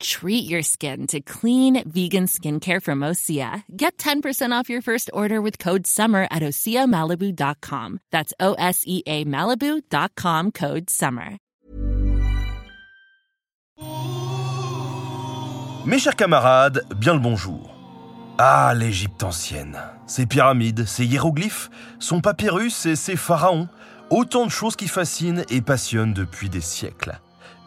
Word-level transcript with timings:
Treat 0.00 0.48
your 0.48 0.62
skin 0.62 1.06
to 1.08 1.20
clean 1.20 1.82
vegan 1.88 2.26
skincare 2.26 2.82
from 2.82 3.00
Osea. 3.00 3.62
Get 3.76 3.96
10% 3.98 4.52
off 4.52 4.68
your 4.68 4.82
first 4.82 5.10
order 5.12 5.40
with 5.40 5.58
code 5.58 5.86
SUMMER 5.86 6.26
at 6.30 6.42
OseaMalibu.com. 6.42 8.00
That's 8.10 8.32
O 8.40 8.54
S 8.54 8.82
E 8.86 9.02
A 9.06 9.24
Malibu.com 9.24 10.52
code 10.52 10.90
SUMMER. 10.90 11.38
Mes 15.86 16.00
chers 16.00 16.16
camarades, 16.16 16.82
bien 16.96 17.14
le 17.14 17.20
bonjour. 17.20 17.70
Ah, 18.38 18.74
l'Égypte 18.74 19.22
ancienne. 19.22 19.78
Ses 20.06 20.26
pyramides, 20.26 20.84
ses 20.84 21.06
hiéroglyphes, 21.06 21.70
son 22.00 22.20
papyrus 22.20 22.86
et 22.86 22.96
ses 22.96 23.16
pharaons. 23.16 23.68
Autant 24.10 24.46
de 24.46 24.50
choses 24.50 24.76
qui 24.76 24.88
fascinent 24.88 25.44
et 25.48 25.60
passionnent 25.60 26.12
depuis 26.12 26.48
des 26.48 26.60
siècles. 26.60 27.20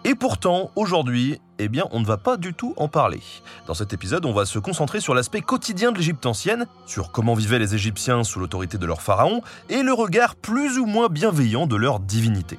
Et 0.06 0.16
pourtant, 0.16 0.72
aujourd'hui, 0.76 1.40
eh 1.60 1.70
on 1.92 2.00
ne 2.00 2.06
va 2.06 2.18
pas 2.18 2.38
du 2.38 2.54
tout 2.54 2.74
en 2.78 2.88
parler. 2.88 3.20
Dans 3.68 3.74
cet 3.74 3.92
épisode, 3.92 4.26
on 4.26 4.32
va 4.32 4.46
se 4.46 4.58
concentrer 4.58 5.02
sur 5.02 5.14
l'aspect 5.14 5.42
quotidien 5.42 5.92
de 5.92 5.98
l'Égypte 5.98 6.26
ancienne, 6.26 6.68
sur 6.86 7.12
comment 7.12 7.34
vivaient 7.34 7.60
les 7.60 7.76
Égyptiens 7.76 8.24
sous 8.24 8.40
l'autorité 8.40 8.78
de 8.78 8.86
leur 8.86 9.02
pharaon 9.02 9.42
et 9.70 9.84
le 9.84 9.92
regard 9.92 10.36
plus 10.36 10.78
ou 10.78 10.86
moins 10.86 11.10
bienveillant 11.10 11.68
de 11.68 11.76
leur 11.76 12.00
divinité. 12.00 12.58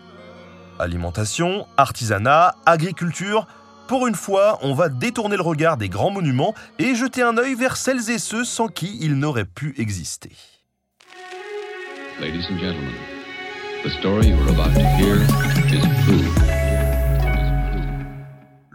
Alimentation, 0.79 1.67
artisanat, 1.79 2.55
agriculture, 2.67 3.47
pour 3.89 4.07
une 4.07 4.15
fois, 4.15 4.59
on 4.63 4.75
va 4.75 4.89
détourner 4.89 5.37
le 5.37 5.43
regard 5.43 5.77
des 5.77 5.89
grands 5.89 6.11
monuments 6.11 6.55
et 6.79 6.95
jeter 6.95 7.23
un 7.23 7.39
œil 7.39 7.55
vers 7.55 7.77
celles 7.77 8.11
et 8.11 8.19
ceux 8.19 8.45
sans 8.45 8.69
qui 8.69 8.99
ils 9.01 9.15
n'auraient 9.19 9.45
pu 9.45 9.75
exister. 9.79 10.31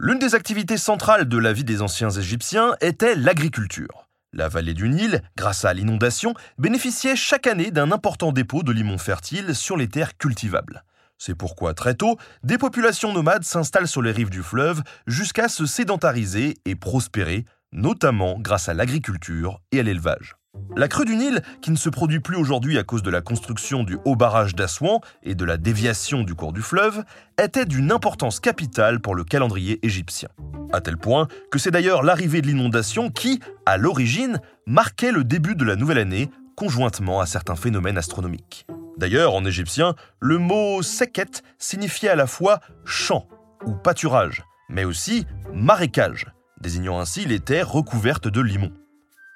L'une 0.06 0.20
des 0.20 0.36
activités 0.36 0.76
centrales 0.76 1.24
de 1.24 1.36
la 1.36 1.52
vie 1.52 1.64
des 1.64 1.82
anciens 1.82 2.10
Égyptiens 2.10 2.76
était 2.80 3.16
l'agriculture. 3.16 4.06
La 4.32 4.46
vallée 4.46 4.72
du 4.72 4.88
Nil, 4.88 5.20
grâce 5.36 5.64
à 5.64 5.74
l'inondation, 5.74 6.32
bénéficiait 6.58 7.16
chaque 7.16 7.48
année 7.48 7.72
d'un 7.72 7.90
important 7.90 8.30
dépôt 8.30 8.62
de 8.62 8.70
limon 8.70 8.98
fertile 8.98 9.52
sur 9.56 9.76
les 9.76 9.88
terres 9.88 10.16
cultivables. 10.16 10.84
C'est 11.18 11.34
pourquoi 11.34 11.74
très 11.74 11.94
tôt, 11.94 12.18
des 12.44 12.56
populations 12.56 13.12
nomades 13.12 13.42
s'installent 13.42 13.88
sur 13.88 14.00
les 14.00 14.12
rives 14.12 14.30
du 14.30 14.44
fleuve 14.44 14.80
jusqu'à 15.08 15.48
se 15.48 15.66
sédentariser 15.66 16.54
et 16.64 16.76
prospérer, 16.76 17.44
notamment 17.72 18.38
grâce 18.38 18.68
à 18.68 18.74
l'agriculture 18.74 19.60
et 19.72 19.80
à 19.80 19.82
l'élevage. 19.82 20.35
La 20.76 20.88
crue 20.88 21.06
du 21.06 21.16
Nil, 21.16 21.40
qui 21.62 21.70
ne 21.70 21.76
se 21.76 21.88
produit 21.88 22.20
plus 22.20 22.36
aujourd'hui 22.36 22.76
à 22.76 22.84
cause 22.84 23.02
de 23.02 23.10
la 23.10 23.22
construction 23.22 23.82
du 23.82 23.96
haut 24.04 24.14
barrage 24.14 24.54
d'Assouan 24.54 25.00
et 25.22 25.34
de 25.34 25.44
la 25.46 25.56
déviation 25.56 26.22
du 26.22 26.34
cours 26.34 26.52
du 26.52 26.60
fleuve, 26.60 27.02
était 27.42 27.64
d'une 27.64 27.90
importance 27.90 28.40
capitale 28.40 29.00
pour 29.00 29.14
le 29.14 29.24
calendrier 29.24 29.78
égyptien. 29.86 30.28
À 30.72 30.82
tel 30.82 30.98
point 30.98 31.28
que 31.50 31.58
c'est 31.58 31.70
d'ailleurs 31.70 32.02
l'arrivée 32.02 32.42
de 32.42 32.48
l'inondation 32.48 33.10
qui, 33.10 33.40
à 33.64 33.78
l'origine, 33.78 34.40
marquait 34.66 35.12
le 35.12 35.24
début 35.24 35.54
de 35.54 35.64
la 35.64 35.76
nouvelle 35.76 35.98
année, 35.98 36.30
conjointement 36.56 37.20
à 37.20 37.26
certains 37.26 37.56
phénomènes 37.56 37.96
astronomiques. 37.96 38.66
D'ailleurs, 38.98 39.34
en 39.34 39.44
égyptien, 39.44 39.94
le 40.20 40.38
mot 40.38 40.82
seket 40.82 41.42
signifiait 41.58 42.10
à 42.10 42.16
la 42.16 42.26
fois 42.26 42.60
champ 42.84 43.28
ou 43.64 43.72
pâturage, 43.72 44.44
mais 44.68 44.84
aussi 44.84 45.26
marécage, 45.54 46.26
désignant 46.60 46.98
ainsi 46.98 47.24
les 47.24 47.40
terres 47.40 47.70
recouvertes 47.70 48.28
de 48.28 48.40
limon. 48.40 48.72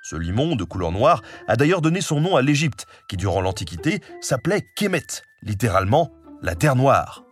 Ce 0.03 0.17
limon 0.17 0.56
de 0.56 0.65
couleur 0.65 0.93
noire 0.93 1.22
a 1.47 1.56
d'ailleurs 1.56 1.83
donné 1.83 2.00
son 2.00 2.21
nom 2.21 2.37
à 2.37 2.43
l'Égypte, 2.43 2.87
qui 3.09 3.16
durant 3.16 3.41
l'Antiquité 3.41 4.00
s'appelait 4.21 4.66
Kémet, 4.77 5.06
littéralement 5.43 6.11
la 6.43 6.55
terre 6.55 6.77
noire. 6.77 7.25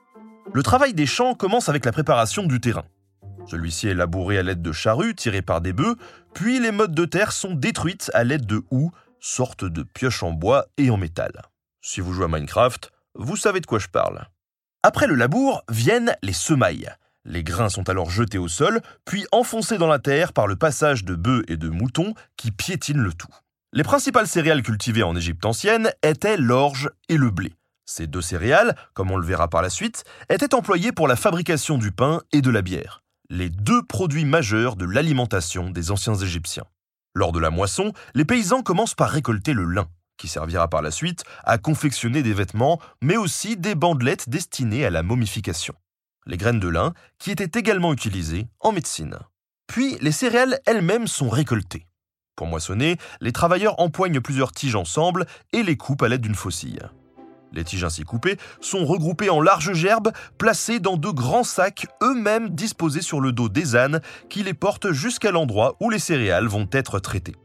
Le 0.53 0.63
travail 0.63 0.93
des 0.95 1.07
champs 1.07 1.35
commence 1.35 1.69
avec 1.69 1.85
la 1.85 1.93
préparation 1.93 2.45
du 2.45 2.61
terrain. 2.61 2.85
Celui-ci 3.47 3.89
est 3.89 3.95
labouré 3.95 4.39
à 4.39 4.43
l'aide 4.43 4.61
de 4.61 4.73
charrues 4.73 5.15
tirées 5.15 5.43
par 5.43 5.63
des 5.63 5.73
bœufs, 5.73 5.97
puis 6.35 6.61
les 6.61 6.71
mottes 6.71 6.93
de 6.93 7.07
terre 7.07 7.33
sont 7.33 7.55
détruites 7.55 8.11
à 8.13 8.25
l'aide 8.25 8.45
de 8.45 8.63
houes, 8.71 8.91
sorte 9.21 9.65
de 9.65 9.83
pioches 9.83 10.23
en 10.23 10.33
bois 10.33 10.67
et 10.77 10.91
en 10.91 10.99
métal. 10.99 11.33
Si 11.81 12.03
vous 12.03 12.13
jouez 12.13 12.27
à 12.27 12.29
Minecraft, 12.29 12.93
vous 13.15 13.37
savez 13.37 13.61
de 13.61 13.67
quoi 13.67 13.79
je 13.79 13.89
parle. 13.89 14.27
Après 14.83 15.07
le 15.07 15.15
labour 15.15 15.63
viennent 15.71 16.15
les 16.23 16.35
semailles. 16.35 16.91
Les 17.31 17.45
grains 17.45 17.69
sont 17.69 17.91
alors 17.91 18.11
jetés 18.11 18.39
au 18.39 18.49
sol, 18.49 18.81
puis 19.05 19.27
enfoncés 19.33 19.77
dans 19.77 19.87
la 19.87 19.99
terre 19.99 20.33
par 20.33 20.47
le 20.47 20.57
passage 20.57 21.05
de 21.05 21.15
bœufs 21.15 21.45
et 21.47 21.59
de 21.59 21.69
moutons 21.69 22.15
qui 22.39 22.51
piétinent 22.51 23.03
le 23.03 23.13
tout. 23.13 23.29
Les 23.75 23.83
principales 23.83 24.27
céréales 24.27 24.63
cultivées 24.63 25.03
en 25.03 25.15
Égypte 25.15 25.45
ancienne 25.45 25.93
étaient 26.03 26.39
l'orge 26.39 26.89
et 27.11 27.19
le 27.19 27.29
blé. 27.29 27.53
Ces 27.85 28.07
deux 28.07 28.23
céréales, 28.23 28.75
comme 28.95 29.11
on 29.11 29.19
le 29.19 29.27
verra 29.27 29.49
par 29.49 29.61
la 29.61 29.69
suite, 29.69 30.05
étaient 30.31 30.55
employées 30.55 30.91
pour 30.91 31.07
la 31.07 31.17
fabrication 31.17 31.77
du 31.77 31.93
pain 31.93 32.23
et 32.33 32.41
de 32.41 32.49
la 32.49 32.63
bière, 32.63 33.03
les 33.29 33.51
deux 33.51 33.83
produits 33.83 34.25
majeurs 34.25 34.77
de 34.77 34.87
l'alimentation 34.87 35.69
des 35.69 35.91
anciens 35.91 36.15
Égyptiens. 36.15 36.65
Lors 37.15 37.33
de 37.33 37.41
la 37.41 37.51
moisson, 37.51 37.93
les 38.15 38.25
paysans 38.25 38.63
commencent 38.63 38.95
par 38.95 39.11
récolter 39.11 39.53
le 39.53 39.65
lin, 39.65 39.87
qui 40.17 40.29
servira 40.29 40.69
par 40.69 40.81
la 40.81 40.91
suite 40.91 41.25
à 41.45 41.59
confectionner 41.59 42.23
des 42.23 42.33
vêtements, 42.33 42.81
mais 43.03 43.19
aussi 43.19 43.59
des 43.59 43.75
bandelettes 43.75 44.31
destinées 44.31 44.87
à 44.87 44.91
la 44.91 45.03
momification 45.03 45.75
les 46.29 46.37
graines 46.37 46.61
de 46.61 46.69
lin, 46.69 46.95
qui 47.19 47.33
étaient 47.33 47.59
également 47.59 47.93
utilisées 47.93 48.47
en 48.61 48.71
médecine. 48.71 49.17
Puis 49.67 49.99
les 50.01 50.13
céréales 50.13 50.61
elles-mêmes 50.67 51.09
sont 51.09 51.29
récoltées. 51.29 51.87
Pour 52.37 52.47
moissonner, 52.47 52.99
les 53.21 53.33
travailleurs 53.33 53.81
empoignent 53.81 54.21
plusieurs 54.21 54.53
tiges 54.53 54.77
ensemble 54.77 55.27
et 55.53 55.65
les 55.65 55.77
coupent 55.77 56.05
à 56.05 56.09
l'aide 56.09 56.21
d'une 56.21 56.37
faucille. 56.37 56.79
Les 57.53 57.65
tiges 57.65 57.83
ainsi 57.83 58.05
coupées 58.05 58.37
sont 58.61 58.85
regroupées 58.85 59.31
en 59.31 59.41
larges 59.41 59.73
gerbes, 59.73 60.13
placées 60.37 60.81
dans 60.81 60.97
de 60.97 61.09
grands 61.09 61.45
sacs, 61.45 61.87
eux-mêmes 62.03 62.51
disposés 62.51 63.03
sur 63.03 63.21
le 63.21 63.33
dos 63.33 63.49
des 63.49 63.75
ânes, 63.75 64.01
qui 64.29 64.43
les 64.43 64.55
portent 64.55 64.93
jusqu'à 64.93 65.33
l'endroit 65.33 65.77
où 65.81 65.91
les 65.91 65.99
céréales 65.99 66.47
vont 66.47 66.69
être 66.71 67.01
traitées. 67.01 67.37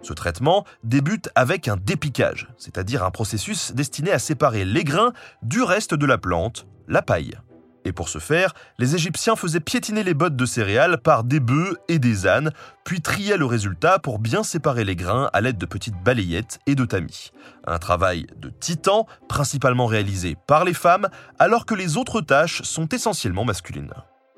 Ce 0.00 0.12
traitement 0.12 0.64
débute 0.82 1.28
avec 1.36 1.68
un 1.68 1.76
dépiquage, 1.76 2.48
c'est-à-dire 2.58 3.04
un 3.04 3.10
processus 3.10 3.72
destiné 3.72 4.10
à 4.10 4.18
séparer 4.18 4.64
les 4.64 4.84
grains 4.84 5.12
du 5.42 5.62
reste 5.62 5.94
de 5.94 6.06
la 6.06 6.18
plante, 6.18 6.66
la 6.88 7.02
paille. 7.02 7.36
Et 7.84 7.92
pour 7.92 8.08
ce 8.08 8.18
faire, 8.18 8.54
les 8.78 8.94
Égyptiens 8.94 9.36
faisaient 9.36 9.60
piétiner 9.60 10.04
les 10.04 10.14
bottes 10.14 10.36
de 10.36 10.46
céréales 10.46 10.98
par 10.98 11.24
des 11.24 11.40
bœufs 11.40 11.76
et 11.88 11.98
des 11.98 12.26
ânes, 12.26 12.52
puis 12.84 13.00
triaient 13.00 13.36
le 13.36 13.46
résultat 13.46 13.98
pour 13.98 14.18
bien 14.18 14.42
séparer 14.42 14.84
les 14.84 14.96
grains 14.96 15.30
à 15.32 15.40
l'aide 15.40 15.58
de 15.58 15.66
petites 15.66 16.02
balayettes 16.02 16.58
et 16.66 16.74
de 16.74 16.84
tamis. 16.84 17.30
Un 17.66 17.78
travail 17.78 18.26
de 18.36 18.50
titan, 18.50 19.06
principalement 19.28 19.86
réalisé 19.86 20.36
par 20.46 20.64
les 20.64 20.74
femmes, 20.74 21.08
alors 21.38 21.66
que 21.66 21.74
les 21.74 21.96
autres 21.96 22.20
tâches 22.20 22.62
sont 22.62 22.88
essentiellement 22.88 23.44
masculines. 23.44 23.92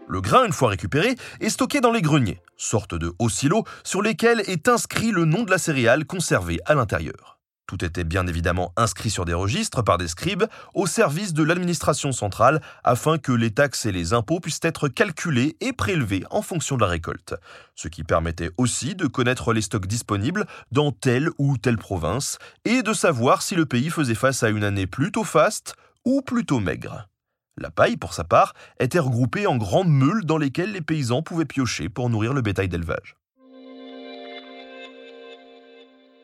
Le 0.06 0.20
grain, 0.20 0.44
une 0.44 0.52
fois 0.52 0.68
récupéré, 0.68 1.14
est 1.40 1.48
stocké 1.48 1.80
dans 1.80 1.92
les 1.92 2.02
greniers, 2.02 2.42
sorte 2.56 2.94
de 2.94 3.12
hauts 3.18 3.28
sur 3.28 4.02
lesquels 4.02 4.42
est 4.46 4.68
inscrit 4.68 5.10
le 5.10 5.24
nom 5.24 5.44
de 5.44 5.50
la 5.50 5.58
céréale 5.58 6.04
conservée 6.04 6.60
à 6.66 6.74
l'intérieur. 6.74 7.33
Tout 7.66 7.82
était 7.82 8.04
bien 8.04 8.26
évidemment 8.26 8.72
inscrit 8.76 9.08
sur 9.08 9.24
des 9.24 9.32
registres 9.32 9.82
par 9.82 9.96
des 9.96 10.08
scribes 10.08 10.44
au 10.74 10.86
service 10.86 11.32
de 11.32 11.42
l'administration 11.42 12.12
centrale 12.12 12.60
afin 12.84 13.16
que 13.16 13.32
les 13.32 13.52
taxes 13.52 13.86
et 13.86 13.92
les 13.92 14.12
impôts 14.12 14.38
puissent 14.38 14.60
être 14.62 14.88
calculés 14.88 15.56
et 15.60 15.72
prélevés 15.72 16.24
en 16.30 16.42
fonction 16.42 16.76
de 16.76 16.82
la 16.82 16.88
récolte, 16.88 17.34
ce 17.74 17.88
qui 17.88 18.04
permettait 18.04 18.50
aussi 18.58 18.94
de 18.94 19.06
connaître 19.06 19.54
les 19.54 19.62
stocks 19.62 19.86
disponibles 19.86 20.46
dans 20.72 20.92
telle 20.92 21.30
ou 21.38 21.56
telle 21.56 21.78
province 21.78 22.38
et 22.66 22.82
de 22.82 22.92
savoir 22.92 23.40
si 23.40 23.54
le 23.54 23.64
pays 23.64 23.88
faisait 23.88 24.14
face 24.14 24.42
à 24.42 24.50
une 24.50 24.64
année 24.64 24.86
plutôt 24.86 25.24
faste 25.24 25.74
ou 26.04 26.20
plutôt 26.20 26.60
maigre. 26.60 27.08
La 27.56 27.70
paille, 27.70 27.96
pour 27.96 28.12
sa 28.12 28.24
part, 28.24 28.52
était 28.78 28.98
regroupée 28.98 29.46
en 29.46 29.56
grandes 29.56 29.88
meules 29.88 30.24
dans 30.24 30.38
lesquelles 30.38 30.72
les 30.72 30.82
paysans 30.82 31.22
pouvaient 31.22 31.44
piocher 31.44 31.88
pour 31.88 32.10
nourrir 32.10 32.34
le 32.34 32.42
bétail 32.42 32.68
d'élevage. 32.68 33.16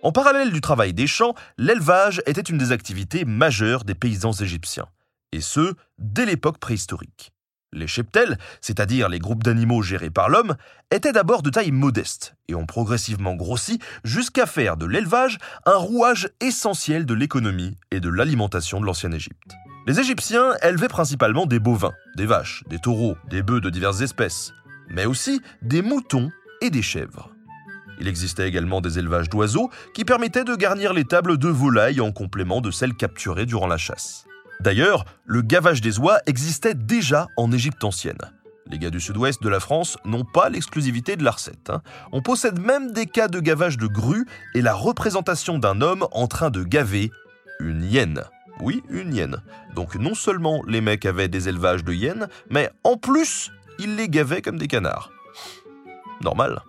En 0.03 0.13
parallèle 0.13 0.51
du 0.51 0.63
travail 0.63 0.95
des 0.95 1.07
champs, 1.07 1.35
l'élevage 1.59 2.23
était 2.27 2.41
une 2.41 2.57
des 2.57 2.73
activités 2.73 3.27
majeures 3.27 3.85
des 3.85 3.95
paysans 3.95 4.33
égyptiens, 4.33 4.87
et 5.33 5.43
ce, 5.43 5.75
dès 5.99 6.25
l'époque 6.25 6.59
préhistorique. 6.59 7.33
Les 7.73 7.87
cheptels, 7.87 8.39
c'est-à-dire 8.61 9.09
les 9.09 9.19
groupes 9.19 9.45
d'animaux 9.45 9.83
gérés 9.83 10.11
par 10.11 10.29
l'homme, 10.29 10.57
étaient 10.91 11.13
d'abord 11.13 11.43
de 11.43 11.51
taille 11.51 11.71
modeste 11.71 12.35
et 12.49 12.55
ont 12.55 12.67
progressivement 12.67 13.35
grossi 13.35 13.79
jusqu'à 14.03 14.47
faire 14.47 14.77
de 14.77 14.87
l'élevage 14.87 15.39
un 15.67 15.77
rouage 15.77 16.31
essentiel 16.41 17.07
de 17.07 17.15
l'économie 17.15 17.77
et 17.91 18.01
de 18.01 18.09
l'alimentation 18.09 18.81
de 18.81 18.87
l'ancienne 18.87 19.15
Égypte. 19.15 19.53
Les 19.87 20.01
Égyptiens 20.01 20.55
élevaient 20.63 20.89
principalement 20.89 21.47
des 21.47 21.61
bovins, 21.61 21.95
des 22.17 22.27
vaches, 22.27 22.65
des 22.69 22.79
taureaux, 22.79 23.17
des 23.29 23.43
bœufs 23.43 23.61
de 23.61 23.71
diverses 23.71 24.01
espèces, 24.01 24.53
mais 24.89 25.07
aussi 25.07 25.41
des 25.63 25.83
moutons 25.83 26.31
et 26.63 26.71
des 26.71 26.83
chèvres. 26.83 27.31
Il 28.01 28.09
existait 28.09 28.49
également 28.49 28.81
des 28.81 28.99
élevages 28.99 29.29
d'oiseaux 29.29 29.71
qui 29.95 30.05
permettaient 30.05 30.45
de 30.45 30.57
garnir 30.57 30.93
les 30.93 31.05
tables 31.05 31.37
de 31.39 31.49
volailles 31.49 32.01
en 32.01 32.13
complément 32.13 32.61
de 32.61 32.71
celles 32.71 32.95
capturées 32.95 33.47
durant 33.47 33.67
la 33.67 33.77
chasse. 33.77 34.25
D'ailleurs, 34.61 35.05
le 35.25 35.43
gavage 35.43 35.81
des 35.81 35.99
oies 35.99 36.19
existait 36.27 36.75
déjà 36.75 37.29
en 37.37 37.53
Égypte 37.53 37.85
ancienne. 37.85 38.19
Les 38.67 38.79
gars 38.79 38.91
du 38.91 39.01
sud-ouest 39.01 39.43
de 39.43 39.49
la 39.49 39.61
France 39.61 39.97
n'ont 40.05 40.25
pas 40.25 40.49
l'exclusivité 40.49 41.17
de 41.17 41.25
la 41.25 41.33
recette. 41.33 41.71
hein. 41.71 41.83
On 42.13 42.23
possède 42.23 42.61
même 42.61 42.93
des 42.93 43.07
cas 43.07 43.29
de 43.29 43.41
gavage 43.41 43.79
de 43.79 43.87
grues 43.87 44.27
et 44.55 44.63
la 44.63 44.75
représentation 44.75 45.59
d'un 45.59 45.81
homme 45.81 46.07
en 46.13 46.27
train 46.27 46.51
de 46.51 46.63
gaver 46.63 47.11
une 47.59 47.83
hyène. 47.83 48.23
Oui, 48.61 48.83
une 48.91 49.15
hyène. 49.15 49.43
Donc 49.75 49.95
non 49.95 50.15
seulement 50.15 50.63
les 50.67 50.81
mecs 50.81 51.07
avaient 51.07 51.29
des 51.29 51.49
élevages 51.49 51.85
de 51.85 51.93
hyènes, 51.93 52.29
mais 52.51 52.71
en 52.85 52.97
plus, 52.97 53.51
ils 53.79 53.97
les 53.97 54.09
gavaient 54.09 54.43
comme 54.43 54.59
des 54.59 54.69
canards. 54.69 55.11
Normal. 56.23 56.61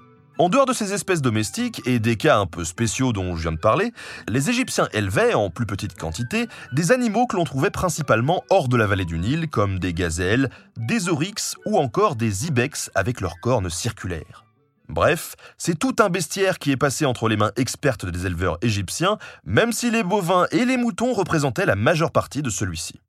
En 0.41 0.49
dehors 0.49 0.65
de 0.65 0.73
ces 0.73 0.91
espèces 0.91 1.21
domestiques 1.21 1.83
et 1.85 1.99
des 1.99 2.15
cas 2.15 2.39
un 2.39 2.47
peu 2.47 2.65
spéciaux 2.65 3.13
dont 3.13 3.35
je 3.35 3.43
viens 3.43 3.51
de 3.51 3.59
parler, 3.59 3.93
les 4.27 4.49
Égyptiens 4.49 4.87
élevaient, 4.91 5.35
en 5.35 5.51
plus 5.51 5.67
petite 5.67 5.95
quantité, 5.95 6.47
des 6.71 6.91
animaux 6.91 7.27
que 7.27 7.35
l'on 7.35 7.43
trouvait 7.43 7.69
principalement 7.69 8.43
hors 8.49 8.67
de 8.67 8.75
la 8.75 8.87
vallée 8.87 9.05
du 9.05 9.19
Nil, 9.19 9.49
comme 9.49 9.77
des 9.77 9.93
gazelles, 9.93 10.49
des 10.77 11.09
oryx 11.09 11.57
ou 11.67 11.77
encore 11.77 12.15
des 12.15 12.47
ibex 12.47 12.89
avec 12.95 13.21
leurs 13.21 13.39
cornes 13.39 13.69
circulaires. 13.69 14.43
Bref, 14.89 15.35
c'est 15.59 15.77
tout 15.77 15.95
un 15.99 16.09
bestiaire 16.09 16.57
qui 16.57 16.71
est 16.71 16.75
passé 16.75 17.05
entre 17.05 17.29
les 17.29 17.37
mains 17.37 17.51
expertes 17.55 18.07
des 18.07 18.25
éleveurs 18.25 18.57
égyptiens, 18.63 19.19
même 19.45 19.71
si 19.71 19.91
les 19.91 20.01
bovins 20.01 20.47
et 20.49 20.65
les 20.65 20.77
moutons 20.77 21.13
représentaient 21.13 21.67
la 21.67 21.75
majeure 21.75 22.11
partie 22.11 22.41
de 22.41 22.49
celui-ci. 22.49 22.99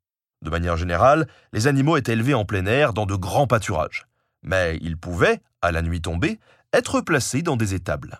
De 0.43 0.51
manière 0.51 0.77
générale, 0.77 1.27
les 1.51 1.65
animaux 1.65 1.97
étaient 1.97 2.13
élevés 2.13 2.35
en 2.35 2.45
plein 2.45 2.67
air 2.67 2.93
dans 2.93 3.07
de 3.07 3.15
grands 3.15 3.47
pâturages. 3.47 4.05
Mais 4.43 4.77
ils 4.83 4.97
pouvaient, 4.97 5.41
à 5.63 5.71
la 5.71 5.81
nuit 5.81 6.01
tombée, 6.01 6.37
être 6.73 7.01
placés 7.01 7.43
dans 7.43 7.55
des 7.55 7.75
étables. 7.75 8.19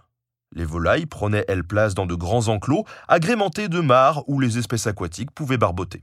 Les 0.56 0.66
volailles 0.66 1.08
prenaient, 1.08 1.46
elles, 1.48 1.64
place 1.64 1.96
dans 1.96 2.06
de 2.06 2.14
grands 2.14 2.48
enclos, 2.48 2.86
agrémentés 3.08 3.68
de 3.68 3.80
mares 3.82 4.24
où 4.30 4.40
les 4.40 4.60
espèces 4.60 4.86
aquatiques 4.86 5.32
pouvaient 5.32 5.58
barboter. 5.58 6.02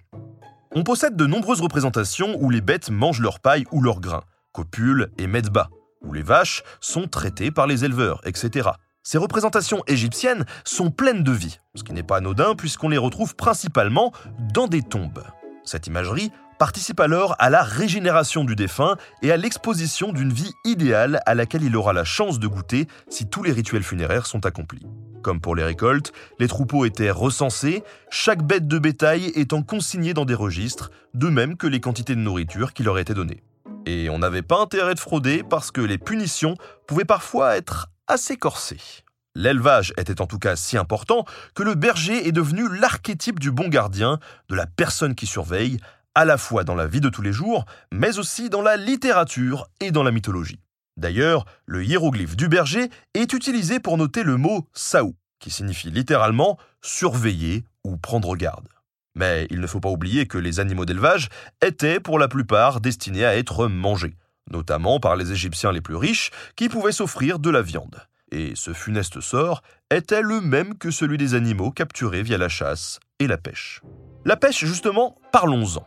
On 0.73 0.83
possède 0.83 1.17
de 1.17 1.27
nombreuses 1.27 1.61
représentations 1.61 2.37
où 2.41 2.51
les 2.51 2.61
bêtes 2.61 2.91
mangent 2.91 3.21
leur 3.21 3.39
paille 3.39 3.65
ou 3.71 3.81
leur 3.81 4.01
grain, 4.01 4.23
copulent 4.53 5.11
et 5.19 5.29
mettent 5.29 5.51
bas, 5.51 5.71
où 6.03 6.13
les 6.13 6.23
vaches 6.23 6.65
sont 6.81 7.07
traitées 7.07 7.53
par 7.53 7.69
les 7.69 7.85
éleveurs, 7.85 8.21
etc. 8.25 8.71
Ces 9.05 9.19
représentations 9.19 9.83
égyptiennes 9.87 10.45
sont 10.65 10.91
pleines 10.91 11.23
de 11.23 11.33
vie, 11.33 11.59
ce 11.77 11.85
qui 11.85 11.93
n'est 11.93 12.03
pas 12.03 12.19
anodin 12.19 12.55
puisqu'on 12.57 12.89
les 12.89 12.99
retrouve 12.99 13.37
principalement 13.37 14.13
dans 14.53 14.67
des 14.67 14.83
tombes. 14.83 15.23
Cette 15.65 15.87
imagerie 15.87 16.33
participe 16.61 17.01
alors 17.01 17.37
à 17.39 17.49
la 17.49 17.63
régénération 17.63 18.45
du 18.45 18.55
défunt 18.55 18.99
et 19.23 19.33
à 19.33 19.39
l'exposition 19.39 20.13
d'une 20.13 20.31
vie 20.31 20.53
idéale 20.67 21.23
à 21.25 21.35
laquelle 21.35 21.63
il 21.63 21.75
aura 21.75 21.95
la 21.95 22.05
chance 22.05 22.39
de 22.39 22.47
goûter 22.47 22.87
si 23.09 23.27
tous 23.27 23.43
les 23.43 23.51
rituels 23.51 23.83
funéraires 23.83 24.27
sont 24.27 24.45
accomplis. 24.45 24.87
Comme 25.23 25.41
pour 25.41 25.57
les 25.57 25.65
récoltes, 25.65 26.13
les 26.39 26.49
troupeaux 26.49 26.85
étaient 26.85 27.11
recensés, 27.11 27.83
chaque 28.11 28.43
bête 28.43 28.69
de 28.69 28.79
bétail 28.79 29.33
étant 29.37 29.63
consignée 29.63 30.13
dans 30.13 30.27
des 30.27 30.35
registres, 30.35 30.91
de 31.15 31.31
même 31.31 31.57
que 31.57 31.67
les 31.67 31.81
quantités 31.81 32.15
de 32.15 32.21
nourriture 32.21 32.75
qui 32.75 32.83
leur 32.83 32.99
étaient 32.99 33.15
données. 33.15 33.43
Et 33.87 34.11
on 34.11 34.19
n'avait 34.19 34.43
pas 34.43 34.61
intérêt 34.61 34.95
de 34.95 35.01
frauder 35.01 35.43
parce 35.43 35.71
que 35.71 35.81
les 35.81 35.97
punitions 35.97 36.57
pouvaient 36.87 37.07
parfois 37.07 37.57
être 37.57 37.89
assez 38.07 38.37
corsées. 38.37 39.03
L'élevage 39.35 39.95
était 39.97 40.21
en 40.21 40.27
tout 40.27 40.39
cas 40.39 40.57
si 40.57 40.77
important 40.77 41.25
que 41.55 41.63
le 41.63 41.75
berger 41.75 42.27
est 42.27 42.33
devenu 42.33 42.69
l'archétype 42.79 43.39
du 43.39 43.51
bon 43.51 43.69
gardien, 43.69 44.19
de 44.51 44.57
la 44.57 44.67
personne 44.67 45.15
qui 45.15 45.27
surveille, 45.27 45.79
à 46.15 46.25
la 46.25 46.39
fois 46.39 46.65
dans 46.65 46.75
la 46.75 46.87
vie 46.87 47.01
de 47.01 47.09
tous 47.09 47.23
les 47.23 47.33
jours, 47.33 47.65
mais 47.93 48.19
aussi 48.19 48.51
dans 48.51 48.63
la 48.63 48.77
littérature 48.77 49.69
et 49.81 49.91
dans 49.91 50.03
la 50.03 50.11
mythologie. 50.11 50.61
D'ailleurs, 50.97 51.45
le 51.67 51.85
hiéroglyphe 51.85 52.37
du 52.37 52.49
berger 52.49 52.91
est 53.15 53.33
utilisé 53.33 53.81
pour 53.81 53.97
noter 53.97 54.23
le 54.23 54.37
mot 54.37 54.69
saou, 54.75 55.15
qui 55.39 55.51
signifie 55.51 55.91
littéralement 55.91 56.59
surveiller 56.83 57.65
ou 57.85 57.97
prendre 57.97 58.37
garde. 58.37 58.69
Mais 59.15 59.47
il 59.51 59.61
ne 59.61 59.67
faut 59.67 59.81
pas 59.81 59.89
oublier 59.89 60.27
que 60.27 60.39
les 60.39 60.61
animaux 60.61 60.85
d'élevage 60.85 61.29
étaient 61.63 62.01
pour 62.01 62.19
la 62.19 62.29
plupart 62.29 62.81
destinés 62.81 63.25
à 63.25 63.37
être 63.37 63.67
mangés, 63.67 64.17
notamment 64.51 65.01
par 65.01 65.17
les 65.17 65.33
Égyptiens 65.33 65.73
les 65.73 65.81
plus 65.81 65.97
riches 65.97 66.31
qui 66.57 66.69
pouvaient 66.69 66.93
s'offrir 66.93 67.39
de 67.39 67.51
la 67.51 67.63
viande. 67.63 68.01
Et 68.33 68.53
ce 68.55 68.73
funeste 68.73 69.21
sort 69.21 69.63
était 69.91 70.23
le 70.23 70.41
même 70.41 70.79
que 70.79 70.91
celui 70.91 71.19
des 71.19 71.35
animaux 71.35 71.73
capturés 71.73 72.23
via 72.23 72.39
la 72.39 72.49
chasse 72.49 73.01
et 73.19 73.27
la 73.27 73.39
pêche. 73.39 73.81
La 74.25 74.37
pêche, 74.37 74.65
justement, 74.65 75.17
parlons-en. 75.33 75.87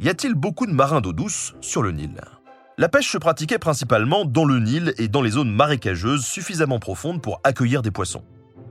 Y 0.00 0.08
a-t-il 0.08 0.34
beaucoup 0.34 0.66
de 0.66 0.72
marins 0.72 1.00
d'eau 1.00 1.12
douce 1.12 1.54
sur 1.60 1.82
le 1.82 1.90
Nil? 1.90 2.20
La 2.76 2.88
pêche 2.88 3.10
se 3.10 3.18
pratiquait 3.18 3.58
principalement 3.58 4.24
dans 4.24 4.44
le 4.44 4.60
Nil 4.60 4.94
et 4.96 5.08
dans 5.08 5.22
les 5.22 5.32
zones 5.32 5.50
marécageuses 5.50 6.24
suffisamment 6.24 6.78
profondes 6.78 7.20
pour 7.20 7.40
accueillir 7.42 7.82
des 7.82 7.90
poissons. 7.90 8.22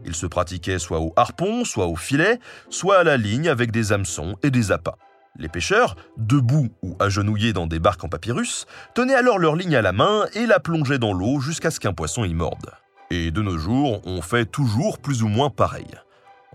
Il 0.05 0.15
se 0.15 0.25
pratiquait 0.25 0.79
soit 0.79 1.01
au 1.01 1.11
harpon, 1.17 1.65
soit 1.65 1.87
au 1.87 1.97
filet, 1.97 2.39
soit 2.69 2.99
à 2.99 3.03
la 3.03 3.17
ligne 3.17 3.49
avec 3.49 3.71
des 3.71 3.91
hameçons 3.91 4.37
et 4.41 4.51
des 4.51 4.71
appâts. 4.71 4.95
Les 5.37 5.49
pêcheurs, 5.49 5.97
debout 6.15 6.69
ou 6.81 6.95
agenouillés 7.01 7.51
dans 7.51 7.67
des 7.67 7.79
barques 7.79 8.05
en 8.05 8.07
papyrus, 8.07 8.65
tenaient 8.95 9.13
alors 9.13 9.37
leur 9.37 9.57
ligne 9.57 9.75
à 9.75 9.81
la 9.81 9.91
main 9.91 10.27
et 10.33 10.45
la 10.45 10.61
plongeaient 10.61 10.97
dans 10.97 11.11
l'eau 11.11 11.41
jusqu'à 11.41 11.71
ce 11.71 11.81
qu'un 11.81 11.93
poisson 11.93 12.23
y 12.23 12.33
morde. 12.33 12.71
Et 13.11 13.31
de 13.31 13.41
nos 13.41 13.57
jours, 13.57 13.99
on 14.05 14.21
fait 14.21 14.45
toujours 14.45 14.99
plus 14.99 15.23
ou 15.23 15.27
moins 15.27 15.49
pareil. 15.49 15.87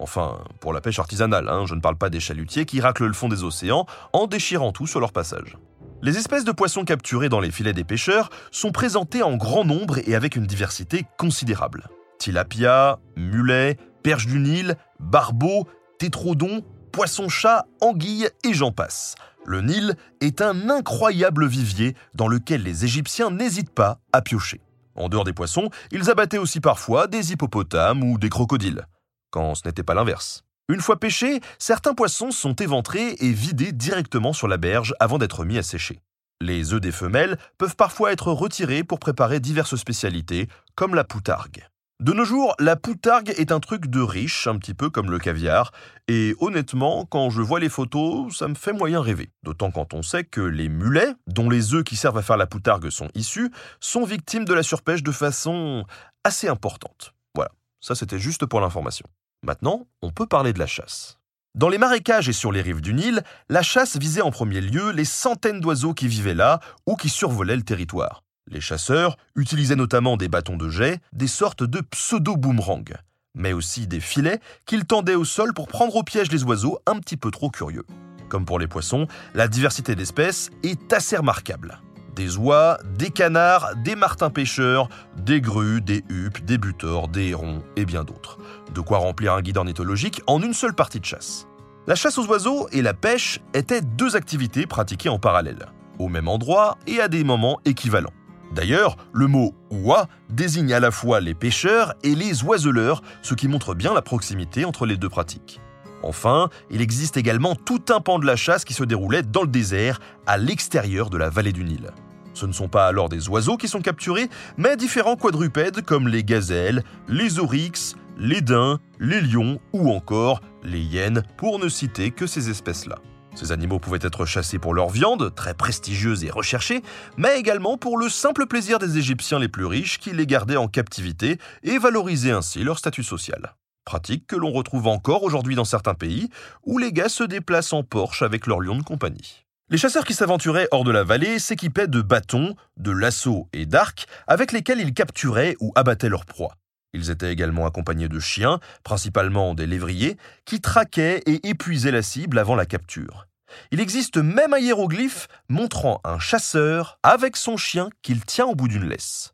Enfin, 0.03 0.39
pour 0.59 0.73
la 0.73 0.81
pêche 0.81 0.99
artisanale, 0.99 1.49
hein, 1.49 1.65
je 1.65 1.77
ne 1.77 1.81
parle 1.81 1.95
pas 1.95 2.11
des 2.11 2.19
chalutiers 2.19 2.65
qui 2.65 2.81
raclent 2.81 3.07
le 3.07 3.13
fond 3.13 3.29
des 3.29 3.45
océans 3.45 3.87
en 4.13 4.27
déchirant 4.27 4.73
tout 4.73 4.89
sur 4.89 4.99
leur 4.99 5.13
passage. 5.13 5.57
Les 6.03 6.19
espèces 6.19 6.43
de 6.43 6.51
poissons 6.51 6.85
capturés 6.85 7.29
dans 7.29 7.39
les 7.39 7.53
filets 7.53 7.73
des 7.73 7.85
pêcheurs 7.85 8.29
sont 8.51 8.73
présentées 8.73 9.23
en 9.23 9.37
grand 9.37 9.65
nombre 9.65 9.99
et 10.05 10.17
avec 10.17 10.35
une 10.35 10.45
diversité 10.45 11.07
considérable. 11.19 11.87
Tilapia, 12.19 12.99
mulet, 13.17 13.77
perche 14.03 14.27
du 14.27 14.41
Nil, 14.41 14.75
barbeau, 14.99 15.69
tétrodon, 16.01 16.65
poisson-chat, 16.91 17.67
anguille 17.81 18.29
et 18.43 18.55
j'en 18.55 18.73
passe. 18.73 19.15
Le 19.47 19.61
Nil 19.61 19.95
est 20.21 20.41
un 20.41 20.69
incroyable 20.69 21.47
vivier 21.47 21.95
dans 22.17 22.27
lequel 22.27 22.65
les 22.65 22.85
Égyptiens 22.85 23.31
n'hésitent 23.31 23.71
pas 23.71 24.01
à 24.13 24.21
piocher. 24.21 24.63
En 24.97 25.09
dehors 25.09 25.25
des 25.25 25.33
poissons, 25.33 25.71
ils 25.93 26.11
abattaient 26.11 26.39
aussi 26.39 26.59
parfois 26.59 27.07
des 27.07 27.33
hippopotames 27.33 28.03
ou 28.03 28.19
des 28.19 28.29
crocodiles, 28.29 28.85
quand 29.33 29.57
ce 29.57 29.67
n'était 29.67 29.83
pas 29.83 29.95
l'inverse. 29.95 30.45
Une 30.69 30.81
fois 30.81 31.01
pêchés, 31.01 31.41
certains 31.59 31.95
poissons 31.95 32.31
sont 32.31 32.55
éventrés 32.55 33.17
et 33.19 33.33
vidés 33.33 33.73
directement 33.73 34.33
sur 34.33 34.47
la 34.47 34.59
berge 34.59 34.95
avant 35.01 35.19
d'être 35.19 35.45
mis 35.45 35.59
à 35.59 35.63
sécher. 35.65 35.99
Les 36.41 36.73
œufs 36.73 36.81
des 36.81 36.93
femelles 36.93 37.37
peuvent 37.59 37.77
parfois 37.77 38.13
être 38.13 38.33
retirés 38.33 38.85
pour 38.85 38.99
préparer 38.99 39.41
diverses 39.41 39.77
spécialités, 39.77 40.49
comme 40.75 40.95
la 40.95 41.05
poutargue. 41.05 41.67
De 42.01 42.13
nos 42.13 42.25
jours, 42.25 42.57
la 42.59 42.75
poutargue 42.75 43.33
est 43.37 43.53
un 43.53 43.61
truc 43.61 43.87
de 43.87 44.01
riche, 44.01 44.49
un 44.49 44.59
petit 44.59 44.75
peu 44.75 44.91
comme 44.91 45.09
le 45.09 45.21
caviar, 45.21 45.71
et 46.09 46.35
honnêtement, 46.41 47.07
quand 47.07 47.31
je 47.31 47.41
vois 47.43 47.61
les 47.61 47.69
photos, 47.69 48.37
ça 48.37 48.49
me 48.49 48.57
fait 48.57 48.73
moyen 48.73 49.01
rêver. 49.01 49.31
D'autant 49.45 49.71
quand 49.71 49.95
on 49.95 50.03
sait 50.03 50.25
que 50.25 50.41
les 50.41 50.69
mulets, 50.69 51.15
dont 51.29 51.49
les 51.49 51.75
œufs 51.75 51.85
qui 51.85 51.95
servent 51.95 52.19
à 52.19 52.23
faire 52.23 52.37
la 52.37 52.49
poutargue 52.49 52.91
sont 52.91 53.09
issus, 53.15 53.53
sont 53.79 54.05
victimes 54.05 54.45
de 54.45 54.53
la 54.53 54.65
surpêche 54.65 55.05
de 55.05 55.13
façon 55.13 55.85
assez 56.25 56.49
importante. 56.49 57.15
Voilà, 57.37 57.53
ça 57.81 57.95
c'était 57.95 58.19
juste 58.19 58.47
pour 58.47 58.61
l'information. 58.61 59.07
Maintenant, 59.45 59.89
on 60.03 60.13
peut 60.13 60.27
parler 60.27 60.53
de 60.53 60.61
la 60.61 60.69
chasse. 60.69 61.19
Dans 61.57 61.69
les 61.69 61.79
marécages 61.79 62.29
et 62.29 62.33
sur 62.33 62.53
les 62.53 62.63
rives 62.63 62.81
du 62.81 62.95
Nil, 62.95 63.23
la 63.49 63.63
chasse 63.63 63.97
visait 63.97 64.23
en 64.23 64.31
premier 64.31 64.61
lieu 64.61 64.93
les 64.93 65.05
centaines 65.05 65.61
d'oiseaux 65.61 65.95
qui 65.95 66.07
vivaient 66.07 66.35
là 66.35 66.61
ou 66.87 66.95
qui 66.95 67.09
survolaient 67.09 67.57
le 67.57 67.63
territoire. 67.63 68.23
Les 68.49 68.61
chasseurs 68.61 69.17
utilisaient 69.35 69.77
notamment 69.77 70.17
des 70.17 70.29
bâtons 70.29 70.57
de 70.57 70.69
jet, 70.69 71.01
des 71.13 71.27
sortes 71.27 71.65
de 71.65 71.81
pseudo-boomerangs, 71.81 72.97
mais 73.35 73.53
aussi 73.53 73.87
des 73.89 74.01
filets 74.01 74.41
qu'ils 74.65 74.85
tendaient 74.85 75.17
au 75.17 75.25
sol 75.25 75.53
pour 75.55 75.67
prendre 75.67 75.97
au 75.97 76.05
piège 76.05 76.31
les 76.31 76.45
oiseaux 76.45 76.79
un 76.87 76.99
petit 77.01 77.17
peu 77.17 77.31
trop 77.31 77.51
curieux. 77.51 77.85
Comme 78.29 78.47
pour 78.47 78.61
les 78.61 78.69
poissons, 78.69 79.09
la 79.35 79.49
diversité 79.49 79.95
d'espèces 79.95 80.51
est 80.63 80.93
assez 80.93 81.17
remarquable. 81.17 81.81
Des 82.15 82.37
oies, 82.37 82.79
des 82.99 83.11
canards, 83.11 83.75
des 83.77 83.97
martins 83.97 84.31
pêcheurs, 84.31 84.89
des 85.17 85.41
grues, 85.41 85.81
des 85.81 86.05
huppes, 86.09 86.45
des 86.45 86.59
butors, 86.59 87.09
des 87.09 87.29
hérons 87.29 87.63
et 87.77 87.85
bien 87.85 88.05
d'autres. 88.05 88.39
De 88.75 88.81
quoi 88.81 88.99
remplir 88.99 89.33
un 89.33 89.41
guide 89.41 89.57
ornithologique 89.57 90.23
en 90.27 90.43
une 90.43 90.55
seule 90.55 90.75
partie 90.75 91.01
de 91.01 91.05
chasse. 91.05 91.47
La 91.87 91.95
chasse 91.95 92.19
aux 92.19 92.27
oiseaux 92.27 92.69
et 92.71 92.83
la 92.83 92.95
pêche 92.95 93.41
étaient 93.55 93.81
deux 93.81 94.15
activités 94.15 94.67
pratiquées 94.67 95.09
en 95.09 95.19
parallèle, 95.19 95.67
au 95.99 96.09
même 96.09 96.29
endroit 96.29 96.79
et 96.87 97.01
à 97.01 97.09
des 97.09 97.25
moments 97.25 97.61
équivalents. 97.65 98.13
D'ailleurs, 98.55 98.97
le 99.13 99.27
mot 99.27 99.55
oie 99.71 100.07
désigne 100.29 100.75
à 100.75 100.81
la 100.81 100.91
fois 100.91 101.21
les 101.21 101.35
pêcheurs 101.35 101.95
et 102.03 102.15
les 102.15 102.45
oiseleurs, 102.45 103.03
ce 103.23 103.35
qui 103.35 103.49
montre 103.49 103.75
bien 103.75 103.95
la 103.95 104.03
proximité 104.03 104.67
entre 104.67 104.85
les 104.85 104.99
deux 104.99 105.09
pratiques. 105.09 105.61
Enfin, 106.03 106.49
il 106.71 106.81
existe 106.81 107.17
également 107.17 107.55
tout 107.55 107.83
un 107.91 108.01
pan 108.01 108.19
de 108.19 108.27
la 108.27 108.37
chasse 108.37 108.65
qui 108.65 108.75
se 108.75 108.85
déroulait 108.85 109.23
dans 109.23 109.43
le 109.43 109.49
désert, 109.49 110.01
à 110.27 110.39
l'extérieur 110.39 111.11
de 111.11 111.19
la 111.19 111.31
vallée 111.31 111.53
du 111.53 111.65
Nil. 111.65 111.91
Ce 112.35 112.47
ne 112.47 112.53
sont 112.53 112.69
pas 112.69 112.87
alors 112.87 113.09
des 113.09 113.29
oiseaux 113.29 113.57
qui 113.57 113.69
sont 113.69 113.81
capturés, 113.81 114.29
mais 114.57 114.77
différents 114.77 115.17
quadrupèdes 115.17 115.83
comme 115.83 116.09
les 116.09 116.25
gazelles, 116.25 116.83
les 117.09 117.39
oryx, 117.39 117.95
les 118.19 118.41
daims, 118.41 118.79
les 118.99 119.21
lions 119.21 119.61
ou 119.73 119.91
encore 119.91 120.41
les 120.63 120.81
hyènes, 120.81 121.23
pour 121.37 121.59
ne 121.59 121.69
citer 121.69 122.11
que 122.11 122.27
ces 122.27 122.51
espèces-là. 122.51 122.99
Ces 123.35 123.51
animaux 123.51 123.79
pouvaient 123.79 123.99
être 124.03 124.27
chassés 124.27 124.59
pour 124.59 124.75
leur 124.75 124.91
viande, 124.91 125.35
très 125.35 125.55
prestigieuse 125.55 126.23
et 126.23 126.31
recherchée, 126.31 126.83
mais 127.17 127.39
également 127.39 127.79
pour 127.79 127.97
le 127.97 128.09
simple 128.09 128.47
plaisir 128.47 128.79
des 128.79 128.99
Égyptiens 128.99 129.39
les 129.39 129.49
plus 129.49 129.65
riches 129.65 129.99
qui 129.99 130.11
les 130.11 130.27
gardaient 130.27 130.57
en 130.57 130.69
captivité 130.69 131.39
et 131.63 131.79
valorisaient 131.79 132.33
ainsi 132.33 132.63
leur 132.63 132.79
statut 132.79 133.03
social. 133.03 133.55
Pratique 133.85 134.27
que 134.27 134.37
l'on 134.37 134.53
retrouve 134.53 134.87
encore 134.87 135.23
aujourd'hui 135.23 135.55
dans 135.55 135.65
certains 135.65 135.95
pays, 135.95 136.29
où 136.65 136.79
les 136.79 136.93
gars 136.93 137.09
se 137.09 137.25
déplacent 137.25 137.73
en 137.73 137.83
Porsche 137.83 138.23
avec 138.23 138.47
leur 138.47 138.61
lion 138.61 138.77
de 138.77 138.83
compagnie. 138.83 139.45
Les 139.69 139.79
chasseurs 139.79 140.05
qui 140.05 140.15
s'aventuraient 140.15 140.69
hors 140.71 140.85
de 140.85 140.91
la 140.91 141.05
vallée 141.05 141.39
s'équipaient 141.39 141.89
de 141.89 142.03
bâtons, 142.03 142.57
de 142.77 142.91
lassos 142.91 143.49
et 143.53 143.65
d'arcs 143.65 144.07
avec 144.27 144.53
lesquels 144.53 144.81
ils 144.81 144.93
capturaient 144.93 145.57
ou 145.61 145.73
abattaient 145.75 146.11
leur 146.11 146.27
proie. 146.27 146.57
Ils 146.93 147.11
étaient 147.11 147.33
également 147.33 147.67
accompagnés 147.67 148.09
de 148.09 148.21
chiens, 148.21 148.61
principalement 148.85 149.55
des 149.55 149.67
lévriers, 149.67 150.19
qui 150.45 150.61
traquaient 150.61 151.23
et 151.27 151.49
épuisaient 151.49 151.91
la 151.91 152.03
cible 152.03 152.39
avant 152.39 152.55
la 152.55 152.67
capture. 152.67 153.27
Il 153.71 153.81
existe 153.81 154.19
même 154.19 154.53
un 154.53 154.59
hiéroglyphe 154.59 155.29
montrant 155.49 156.01
un 156.05 156.19
chasseur 156.19 156.99
avec 157.03 157.37
son 157.37 157.57
chien 157.57 157.89
qu'il 158.03 158.25
tient 158.25 158.47
au 158.47 158.55
bout 158.55 158.69
d'une 158.69 158.89
laisse. 158.89 159.32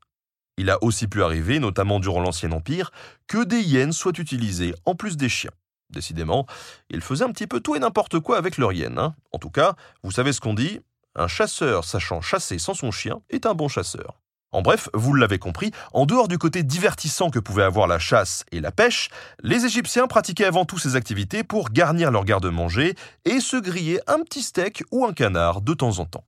Il 0.58 0.70
a 0.70 0.82
aussi 0.82 1.06
pu 1.06 1.22
arriver, 1.22 1.60
notamment 1.60 2.00
durant 2.00 2.20
l'Ancien 2.20 2.50
Empire, 2.50 2.90
que 3.28 3.44
des 3.44 3.60
hyènes 3.60 3.92
soient 3.92 4.12
utilisées 4.18 4.74
en 4.84 4.96
plus 4.96 5.16
des 5.16 5.28
chiens. 5.28 5.52
Décidément, 5.88 6.46
ils 6.90 7.00
faisaient 7.00 7.24
un 7.24 7.30
petit 7.30 7.46
peu 7.46 7.60
tout 7.60 7.76
et 7.76 7.78
n'importe 7.78 8.18
quoi 8.18 8.36
avec 8.36 8.58
leurs 8.58 8.72
hyènes. 8.72 8.98
Hein. 8.98 9.14
En 9.32 9.38
tout 9.38 9.50
cas, 9.50 9.74
vous 10.02 10.10
savez 10.10 10.32
ce 10.32 10.40
qu'on 10.40 10.54
dit, 10.54 10.80
un 11.14 11.28
chasseur 11.28 11.84
sachant 11.84 12.20
chasser 12.20 12.58
sans 12.58 12.74
son 12.74 12.90
chien 12.90 13.20
est 13.30 13.46
un 13.46 13.54
bon 13.54 13.68
chasseur. 13.68 14.20
En 14.50 14.62
bref, 14.62 14.88
vous 14.94 15.14
l'avez 15.14 15.38
compris, 15.38 15.70
en 15.92 16.06
dehors 16.06 16.26
du 16.26 16.38
côté 16.38 16.62
divertissant 16.62 17.30
que 17.30 17.38
pouvaient 17.38 17.62
avoir 17.62 17.86
la 17.86 17.98
chasse 17.98 18.44
et 18.50 18.60
la 18.60 18.72
pêche, 18.72 19.10
les 19.42 19.64
Égyptiens 19.64 20.06
pratiquaient 20.06 20.46
avant 20.46 20.64
tout 20.64 20.78
ces 20.78 20.96
activités 20.96 21.44
pour 21.44 21.70
garnir 21.70 22.10
leur 22.10 22.24
garde-manger 22.24 22.96
et 23.24 23.40
se 23.40 23.56
griller 23.56 24.00
un 24.06 24.20
petit 24.20 24.42
steak 24.42 24.82
ou 24.90 25.04
un 25.04 25.12
canard 25.12 25.60
de 25.60 25.74
temps 25.74 25.98
en 25.98 26.06
temps. 26.06 26.24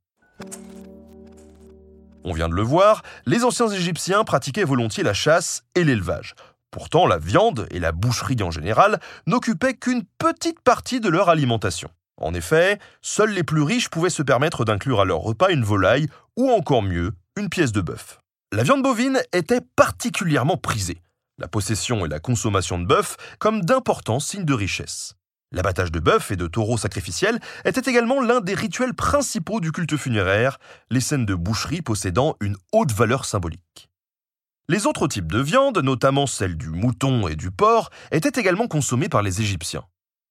On 2.24 2.32
vient 2.32 2.48
de 2.48 2.54
le 2.54 2.62
voir, 2.62 3.02
les 3.26 3.44
anciens 3.44 3.68
Égyptiens 3.68 4.24
pratiquaient 4.24 4.64
volontiers 4.64 5.02
la 5.02 5.14
chasse 5.14 5.62
et 5.74 5.84
l'élevage. 5.84 6.34
Pourtant, 6.70 7.06
la 7.06 7.18
viande 7.18 7.66
et 7.70 7.80
la 7.80 7.92
boucherie 7.92 8.42
en 8.42 8.50
général 8.50 9.00
n'occupaient 9.26 9.74
qu'une 9.74 10.04
petite 10.18 10.60
partie 10.60 11.00
de 11.00 11.08
leur 11.08 11.28
alimentation. 11.28 11.90
En 12.18 12.34
effet, 12.34 12.78
seuls 13.00 13.32
les 13.32 13.42
plus 13.42 13.62
riches 13.62 13.88
pouvaient 13.88 14.10
se 14.10 14.22
permettre 14.22 14.64
d'inclure 14.64 15.00
à 15.00 15.04
leur 15.04 15.20
repas 15.20 15.50
une 15.50 15.64
volaille 15.64 16.06
ou 16.36 16.50
encore 16.50 16.82
mieux, 16.82 17.12
une 17.36 17.48
pièce 17.48 17.72
de 17.72 17.80
bœuf. 17.80 18.20
La 18.52 18.62
viande 18.62 18.82
bovine 18.82 19.20
était 19.32 19.62
particulièrement 19.76 20.56
prisée, 20.56 21.02
la 21.38 21.48
possession 21.48 22.04
et 22.04 22.08
la 22.08 22.20
consommation 22.20 22.78
de 22.78 22.86
bœuf 22.86 23.16
comme 23.38 23.62
d'importants 23.62 24.20
signes 24.20 24.44
de 24.44 24.54
richesse. 24.54 25.14
L'abattage 25.52 25.90
de 25.90 25.98
bœuf 25.98 26.30
et 26.30 26.36
de 26.36 26.46
taureaux 26.46 26.78
sacrificiels 26.78 27.40
était 27.64 27.90
également 27.90 28.20
l'un 28.20 28.40
des 28.40 28.54
rituels 28.54 28.94
principaux 28.94 29.58
du 29.58 29.72
culte 29.72 29.96
funéraire, 29.96 30.58
les 30.90 31.00
scènes 31.00 31.26
de 31.26 31.34
boucherie 31.34 31.82
possédant 31.82 32.36
une 32.40 32.56
haute 32.72 32.92
valeur 32.92 33.24
symbolique. 33.24 33.90
Les 34.68 34.86
autres 34.86 35.08
types 35.08 35.32
de 35.32 35.40
viande, 35.40 35.78
notamment 35.78 36.28
celle 36.28 36.56
du 36.56 36.68
mouton 36.68 37.26
et 37.26 37.34
du 37.34 37.50
porc, 37.50 37.90
étaient 38.12 38.40
également 38.40 38.68
consommés 38.68 39.08
par 39.08 39.22
les 39.22 39.40
Égyptiens. 39.40 39.82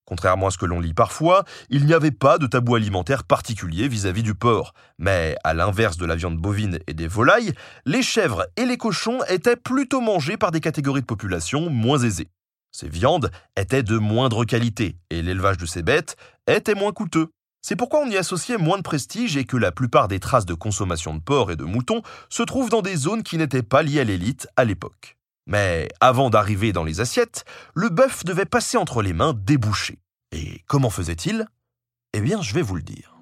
Contrairement 0.06 0.46
à 0.46 0.50
ce 0.50 0.56
que 0.56 0.64
l'on 0.64 0.80
lit 0.80 0.94
parfois, 0.94 1.44
il 1.68 1.84
n'y 1.84 1.92
avait 1.92 2.10
pas 2.10 2.38
de 2.38 2.46
tabou 2.46 2.74
alimentaire 2.74 3.24
particulier 3.24 3.88
vis-à-vis 3.88 4.22
du 4.22 4.34
porc. 4.34 4.72
Mais, 4.98 5.36
à 5.44 5.52
l'inverse 5.52 5.98
de 5.98 6.06
la 6.06 6.16
viande 6.16 6.38
bovine 6.38 6.78
et 6.86 6.94
des 6.94 7.06
volailles, 7.06 7.52
les 7.84 8.02
chèvres 8.02 8.46
et 8.56 8.64
les 8.64 8.78
cochons 8.78 9.22
étaient 9.28 9.54
plutôt 9.54 10.00
mangés 10.00 10.38
par 10.38 10.50
des 10.50 10.60
catégories 10.60 11.02
de 11.02 11.06
population 11.06 11.68
moins 11.68 11.98
aisées. 11.98 12.28
Ces 12.72 12.88
viandes 12.88 13.30
étaient 13.56 13.82
de 13.82 13.98
moindre 13.98 14.44
qualité 14.44 14.96
et 15.10 15.22
l'élevage 15.22 15.58
de 15.58 15.66
ces 15.66 15.82
bêtes 15.82 16.16
était 16.46 16.74
moins 16.74 16.92
coûteux. 16.92 17.28
C'est 17.62 17.76
pourquoi 17.76 18.00
on 18.00 18.10
y 18.10 18.16
associait 18.16 18.56
moins 18.56 18.78
de 18.78 18.82
prestige 18.82 19.36
et 19.36 19.44
que 19.44 19.56
la 19.56 19.72
plupart 19.72 20.08
des 20.08 20.20
traces 20.20 20.46
de 20.46 20.54
consommation 20.54 21.14
de 21.14 21.20
porc 21.20 21.50
et 21.50 21.56
de 21.56 21.64
moutons 21.64 22.02
se 22.30 22.42
trouvent 22.42 22.70
dans 22.70 22.82
des 22.82 22.96
zones 22.96 23.22
qui 23.22 23.36
n'étaient 23.36 23.62
pas 23.62 23.82
liées 23.82 24.00
à 24.00 24.04
l'élite 24.04 24.48
à 24.56 24.64
l'époque. 24.64 25.18
Mais 25.46 25.88
avant 26.00 26.30
d'arriver 26.30 26.72
dans 26.72 26.84
les 26.84 27.00
assiettes, 27.00 27.44
le 27.74 27.88
bœuf 27.88 28.24
devait 28.24 28.44
passer 28.44 28.78
entre 28.78 29.02
les 29.02 29.12
mains 29.12 29.34
des 29.34 29.58
bouchers. 29.58 29.98
Et 30.32 30.62
comment 30.66 30.90
faisait-il? 30.90 31.46
Eh 32.14 32.20
bien, 32.20 32.40
je 32.40 32.54
vais 32.54 32.62
vous 32.62 32.76
le 32.76 32.82
dire. 32.82 33.16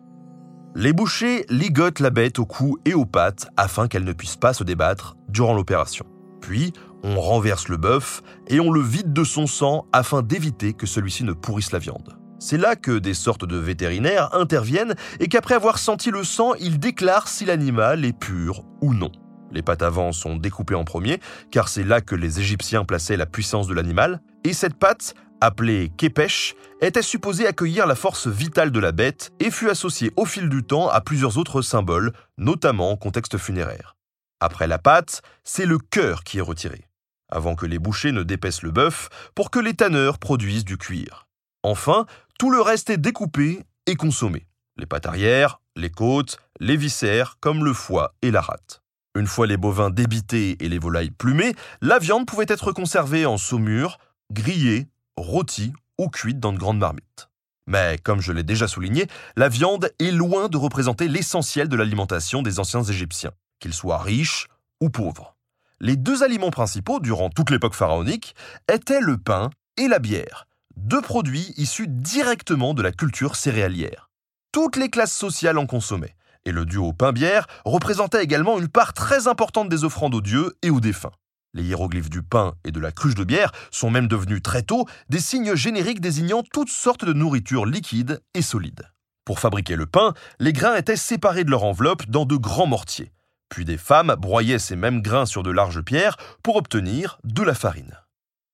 Les 0.75 0.93
bouchers 0.93 1.45
ligotent 1.49 2.01
la 2.01 2.11
bête 2.11 2.39
au 2.39 2.47
cou 2.47 2.79
et 2.85 2.95
aux 2.95 3.07
pattes 3.07 3.49
afin 3.57 3.89
qu'elle 3.89 4.05
ne 4.05 4.13
puisse 4.13 4.37
pas 4.37 4.53
se 4.53 4.63
débattre 4.63 5.17
durant 5.29 5.55
l'opération. 5.55 6.07
Puis, 6.41 6.73
on 7.03 7.21
renverse 7.21 7.69
le 7.69 7.77
bœuf 7.77 8.23
et 8.49 8.61
on 8.61 8.71
le 8.71 8.81
vide 8.81 9.13
de 9.13 9.25
son 9.25 9.47
sang 9.47 9.87
afin 9.93 10.23
d'éviter 10.23 10.73
que 10.73 10.87
celui-ci 10.87 11.25
ne 11.25 11.33
pourrisse 11.33 11.73
la 11.73 11.79
viande. 11.79 12.19
C'est 12.41 12.59
là 12.59 12.77
que 12.77 12.99
des 12.99 13.15
sortes 13.15 13.45
de 13.45 13.57
vétérinaires 13.57 14.35
interviennent 14.35 14.95
et 15.19 15.29
qu'après 15.29 15.55
avoir 15.55 15.79
senti 15.79 16.11
le 16.11 16.23
sang, 16.23 16.55
ils 16.55 16.79
déclarent 16.79 17.29
si 17.29 17.45
l'animal 17.45 18.05
est 18.05 18.17
pur 18.17 18.65
ou 18.81 18.95
non. 18.95 19.11
Les 19.51 19.63
pattes 19.63 19.83
avant 19.83 20.13
sont 20.13 20.37
découpées 20.37 20.75
en 20.75 20.85
premier, 20.85 21.21
car 21.51 21.69
c'est 21.69 21.85
là 21.85 22.01
que 22.01 22.15
les 22.15 22.39
Égyptiens 22.39 22.85
plaçaient 22.85 23.17
la 23.17 23.27
puissance 23.27 23.67
de 23.67 23.75
l'animal, 23.75 24.21
et 24.45 24.53
cette 24.53 24.79
patte, 24.79 25.15
appelée 25.41 25.91
kepesh, 25.97 26.55
était 26.81 27.03
supposée 27.03 27.47
accueillir 27.47 27.87
la 27.87 27.95
force 27.95 28.29
vitale 28.29 28.71
de 28.71 28.81
la 28.81 28.93
bête 28.93 29.33
et 29.41 29.51
fut 29.51 29.71
associée 29.71 30.13
au 30.17 30.25
fil 30.25 30.49
du 30.49 30.63
temps 30.63 30.89
à 30.89 31.01
plusieurs 31.01 31.39
autres 31.39 31.63
symboles, 31.63 32.13
notamment 32.37 32.91
en 32.91 32.97
contexte 32.97 33.39
funéraire. 33.39 33.97
Après 34.41 34.69
la 34.69 34.79
patte, 34.79 35.23
c'est 35.43 35.67
le 35.67 35.79
cœur 35.79 36.23
qui 36.23 36.39
est 36.39 36.43
retiré, 36.43 36.85
avant 37.29 37.55
que 37.55 37.67
les 37.67 37.79
bouchers 37.79 38.13
ne 38.13 38.23
dépaissent 38.23 38.63
le 38.63 38.71
bœuf 38.71 39.09
pour 39.35 39.51
que 39.51 39.59
les 39.59 39.75
tanneurs 39.75 40.19
produisent 40.19 40.65
du 40.65 40.77
cuir. 40.77 41.29
Enfin, 41.63 42.07
tout 42.39 42.51
le 42.51 42.61
reste 42.61 42.91
est 42.91 42.99
découpé 42.99 43.65
et 43.87 43.97
consommé. 43.97 44.47
Les 44.77 44.87
pattes 44.87 45.07
arrière, 45.07 45.61
les 45.77 45.91
côtes, 45.91 46.39
les 46.61 46.77
viscères, 46.77 47.37
comme 47.41 47.65
le 47.65 47.73
foie 47.73 48.15
et 48.23 48.31
la 48.31 48.41
rate. 48.41 48.83
Une 49.17 49.27
fois 49.27 49.47
les 49.47 49.57
bovins 49.57 49.91
débités 49.91 50.57
et 50.65 50.69
les 50.69 50.79
volailles 50.79 51.11
plumées, 51.11 51.55
la 51.81 51.99
viande 51.99 52.27
pouvait 52.27 52.47
être 52.49 52.73
conservée 52.73 53.27
en 53.27 53.37
saumure, 53.37 53.99
grillée, 54.31 54.87
rôtie 55.17 55.73
ou 55.99 56.09
cuite 56.09 56.39
dans 56.39 56.53
de 56.53 56.59
grandes 56.59 56.79
marmites. 56.79 57.29
Mais 57.67 57.99
comme 57.99 58.21
je 58.21 58.33
l'ai 58.33 58.45
déjà 58.45 58.69
souligné, 58.69 59.07
la 59.37 59.49
viande 59.49 59.91
est 59.99 60.11
loin 60.11 60.49
de 60.49 60.57
représenter 60.57 61.09
l'essentiel 61.09 61.69
de 61.69 61.77
l'alimentation 61.77 62.43
des 62.43 62.61
anciens 62.61 62.83
Égyptiens, 62.83 63.33
qu'ils 63.59 63.75
soient 63.75 63.99
riches 63.99 64.47
ou 64.81 64.91
pauvres. 64.91 65.35
Les 65.81 65.97
deux 65.97 66.25
aliments 66.25 66.51
principaux 66.51 66.99
durant 66.99 67.31
toute 67.31 67.51
l'époque 67.51 67.75
pharaonique 67.75 68.35
étaient 68.73 69.01
le 69.01 69.17
pain 69.17 69.51
et 69.77 69.87
la 69.87 70.01
bière, 70.01 70.49
deux 70.77 71.01
produits 71.01 71.55
issus 71.57 71.87
directement 71.87 72.75
de 72.75 72.83
la 72.83 72.91
culture 72.91 73.37
céréalière. 73.37 74.11
Toutes 74.51 74.75
les 74.75 74.91
classes 74.91 75.17
sociales 75.17 75.57
en 75.57 75.67
consommaient, 75.67 76.17
et 76.45 76.51
le 76.51 76.65
duo 76.67 76.93
pain-bière 76.93 77.47
représentait 77.65 78.25
également 78.25 78.59
une 78.59 78.67
part 78.67 78.93
très 78.93 79.29
importante 79.29 79.69
des 79.69 79.85
offrandes 79.85 80.17
aux 80.17 80.21
dieux 80.21 80.57
et 80.63 80.71
aux 80.71 80.81
défunts. 80.81 81.13
Les 81.55 81.63
hiéroglyphes 81.63 82.11
du 82.11 82.23
pain 82.23 82.55
et 82.65 82.73
de 82.73 82.81
la 82.81 82.91
cruche 82.91 83.15
de 83.15 83.25
bière 83.25 83.53
sont 83.71 83.91
même 83.91 84.09
devenus 84.09 84.43
très 84.43 84.63
tôt 84.63 84.87
des 85.09 85.21
signes 85.21 85.55
génériques 85.55 86.01
désignant 86.01 86.43
toutes 86.43 86.71
sortes 86.71 87.05
de 87.05 87.13
nourritures 87.13 87.67
liquides 87.67 88.21
et 88.35 88.43
solides. 88.43 88.91
Pour 89.25 89.39
fabriquer 89.39 89.77
le 89.77 89.87
pain, 89.87 90.13
les 90.41 90.53
grains 90.53 90.75
étaient 90.75 90.97
séparés 90.97 91.45
de 91.45 91.51
leur 91.51 91.63
enveloppe 91.63 92.09
dans 92.09 92.25
de 92.25 92.37
grands 92.37 92.67
mortiers. 92.67 93.13
Puis 93.49 93.65
des 93.65 93.79
femmes 93.79 94.15
broyaient 94.19 94.59
ces 94.59 94.77
mêmes 94.77 95.03
grains 95.03 95.27
sur 95.27 95.43
de 95.43 95.51
larges 95.51 95.83
pierres 95.83 96.17
pour 96.43 96.57
obtenir 96.57 97.19
de 97.25 97.43
la 97.43 97.55
farine. 97.55 97.97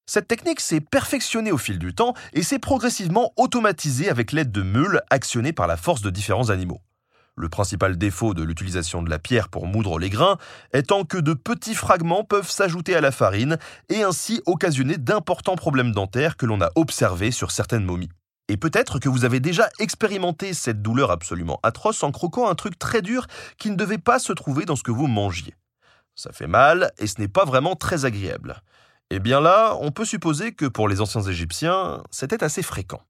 Cette 0.06 0.28
technique 0.28 0.60
s'est 0.60 0.80
perfectionnée 0.80 1.52
au 1.52 1.58
fil 1.58 1.78
du 1.78 1.94
temps 1.94 2.14
et 2.32 2.42
s'est 2.42 2.58
progressivement 2.58 3.32
automatisée 3.36 4.10
avec 4.10 4.32
l'aide 4.32 4.52
de 4.52 4.62
meules 4.62 5.00
actionnées 5.10 5.52
par 5.54 5.66
la 5.66 5.76
force 5.76 6.02
de 6.02 6.10
différents 6.10 6.50
animaux 6.50 6.80
le 7.36 7.48
principal 7.48 7.96
défaut 7.96 8.34
de 8.34 8.42
l'utilisation 8.42 9.02
de 9.02 9.10
la 9.10 9.18
pierre 9.18 9.48
pour 9.48 9.66
moudre 9.66 9.98
les 9.98 10.10
grains 10.10 10.38
étant 10.72 11.04
que 11.04 11.18
de 11.18 11.34
petits 11.34 11.74
fragments 11.74 12.24
peuvent 12.24 12.50
s'ajouter 12.50 12.94
à 12.94 13.00
la 13.00 13.10
farine 13.10 13.58
et 13.88 14.02
ainsi 14.02 14.40
occasionner 14.46 14.96
d'importants 14.96 15.56
problèmes 15.56 15.92
dentaires 15.92 16.36
que 16.36 16.46
l'on 16.46 16.60
a 16.60 16.70
observés 16.76 17.30
sur 17.30 17.50
certaines 17.50 17.84
momies. 17.84 18.10
Et 18.48 18.56
peut-être 18.58 18.98
que 18.98 19.08
vous 19.08 19.24
avez 19.24 19.40
déjà 19.40 19.68
expérimenté 19.78 20.52
cette 20.52 20.82
douleur 20.82 21.10
absolument 21.10 21.60
atroce 21.62 22.02
en 22.02 22.10
croquant 22.10 22.48
un 22.48 22.54
truc 22.54 22.78
très 22.78 23.00
dur 23.00 23.26
qui 23.58 23.70
ne 23.70 23.76
devait 23.76 23.98
pas 23.98 24.18
se 24.18 24.32
trouver 24.32 24.66
dans 24.66 24.76
ce 24.76 24.82
que 24.82 24.90
vous 24.90 25.06
mangiez. 25.06 25.54
Ça 26.14 26.30
fait 26.30 26.46
mal 26.46 26.92
et 26.98 27.06
ce 27.06 27.20
n'est 27.20 27.28
pas 27.28 27.44
vraiment 27.44 27.74
très 27.74 28.04
agréable. 28.04 28.62
Eh 29.10 29.18
bien 29.18 29.40
là, 29.40 29.76
on 29.80 29.90
peut 29.90 30.04
supposer 30.04 30.52
que 30.52 30.66
pour 30.66 30.88
les 30.88 31.00
anciens 31.00 31.22
Égyptiens, 31.22 32.02
c'était 32.10 32.44
assez 32.44 32.62
fréquent. 32.62 33.00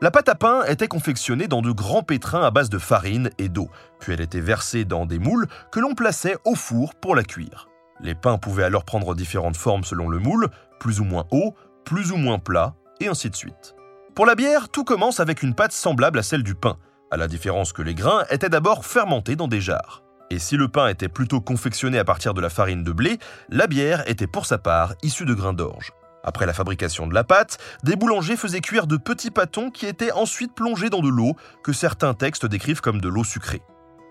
La 0.00 0.10
pâte 0.10 0.28
à 0.28 0.34
pain 0.34 0.64
était 0.64 0.88
confectionnée 0.88 1.48
dans 1.48 1.62
de 1.62 1.70
grands 1.70 2.02
pétrins 2.02 2.42
à 2.42 2.50
base 2.50 2.70
de 2.70 2.78
farine 2.78 3.30
et 3.38 3.48
d'eau, 3.48 3.68
puis 4.00 4.12
elle 4.12 4.20
était 4.20 4.40
versée 4.40 4.84
dans 4.84 5.06
des 5.06 5.18
moules 5.18 5.46
que 5.70 5.80
l'on 5.80 5.94
plaçait 5.94 6.36
au 6.44 6.54
four 6.54 6.94
pour 6.94 7.14
la 7.14 7.22
cuire. 7.22 7.68
Les 8.00 8.14
pains 8.14 8.38
pouvaient 8.38 8.64
alors 8.64 8.84
prendre 8.84 9.14
différentes 9.14 9.56
formes 9.56 9.84
selon 9.84 10.08
le 10.08 10.18
moule, 10.18 10.48
plus 10.80 10.98
ou 10.98 11.04
moins 11.04 11.26
haut, 11.30 11.54
plus 11.84 12.10
ou 12.10 12.16
moins 12.16 12.40
plat, 12.40 12.74
et 13.00 13.06
ainsi 13.06 13.30
de 13.30 13.36
suite. 13.36 13.76
Pour 14.14 14.26
la 14.26 14.34
bière, 14.34 14.68
tout 14.68 14.84
commence 14.84 15.20
avec 15.20 15.42
une 15.42 15.54
pâte 15.54 15.72
semblable 15.72 16.18
à 16.18 16.22
celle 16.22 16.42
du 16.42 16.54
pain, 16.54 16.76
à 17.10 17.16
la 17.16 17.28
différence 17.28 17.72
que 17.72 17.80
les 17.80 17.94
grains 17.94 18.24
étaient 18.28 18.50
d'abord 18.50 18.84
fermentés 18.84 19.36
dans 19.36 19.48
des 19.48 19.62
jarres. 19.62 20.02
Et 20.28 20.38
si 20.38 20.58
le 20.58 20.68
pain 20.68 20.88
était 20.88 21.08
plutôt 21.08 21.40
confectionné 21.40 21.98
à 21.98 22.04
partir 22.04 22.34
de 22.34 22.42
la 22.42 22.50
farine 22.50 22.84
de 22.84 22.92
blé, 22.92 23.18
la 23.48 23.66
bière 23.66 24.06
était 24.06 24.26
pour 24.26 24.44
sa 24.44 24.58
part 24.58 24.94
issue 25.02 25.24
de 25.24 25.32
grains 25.32 25.54
d'orge. 25.54 25.92
Après 26.24 26.44
la 26.44 26.52
fabrication 26.52 27.06
de 27.06 27.14
la 27.14 27.24
pâte, 27.24 27.56
des 27.84 27.96
boulangers 27.96 28.36
faisaient 28.36 28.60
cuire 28.60 28.86
de 28.86 28.98
petits 28.98 29.30
pâtons 29.30 29.70
qui 29.70 29.86
étaient 29.86 30.12
ensuite 30.12 30.54
plongés 30.54 30.90
dans 30.90 31.00
de 31.00 31.08
l'eau 31.08 31.34
que 31.64 31.72
certains 31.72 32.12
textes 32.12 32.44
décrivent 32.44 32.82
comme 32.82 33.00
de 33.00 33.08
l'eau 33.08 33.24
sucrée. 33.24 33.62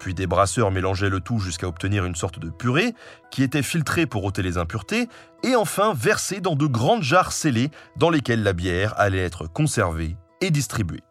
Puis 0.02 0.16
des 0.16 0.26
brasseurs 0.26 0.72
mélangeaient 0.72 1.12
le 1.12 1.20
tout 1.20 1.38
jusqu'à 1.38 1.68
obtenir 1.68 2.06
une 2.06 2.16
sorte 2.16 2.40
de 2.40 2.50
purée, 2.50 2.96
qui 3.30 3.44
était 3.44 3.62
filtrée 3.62 4.08
pour 4.08 4.24
ôter 4.24 4.42
les 4.42 4.58
impuretés, 4.58 5.08
et 5.44 5.56
enfin 5.56 5.94
versée 5.94 6.42
dans 6.42 6.56
de 6.56 6.66
grandes 6.66 7.04
jarres 7.04 7.32
scellées 7.32 7.70
dans 7.98 8.10
lesquelles 8.10 8.42
la 8.42 8.54
bière 8.54 8.96
allait 9.00 9.20
être 9.20 9.46
conservée 9.46 10.18
et 10.42 10.50
distribuée. 10.50 11.04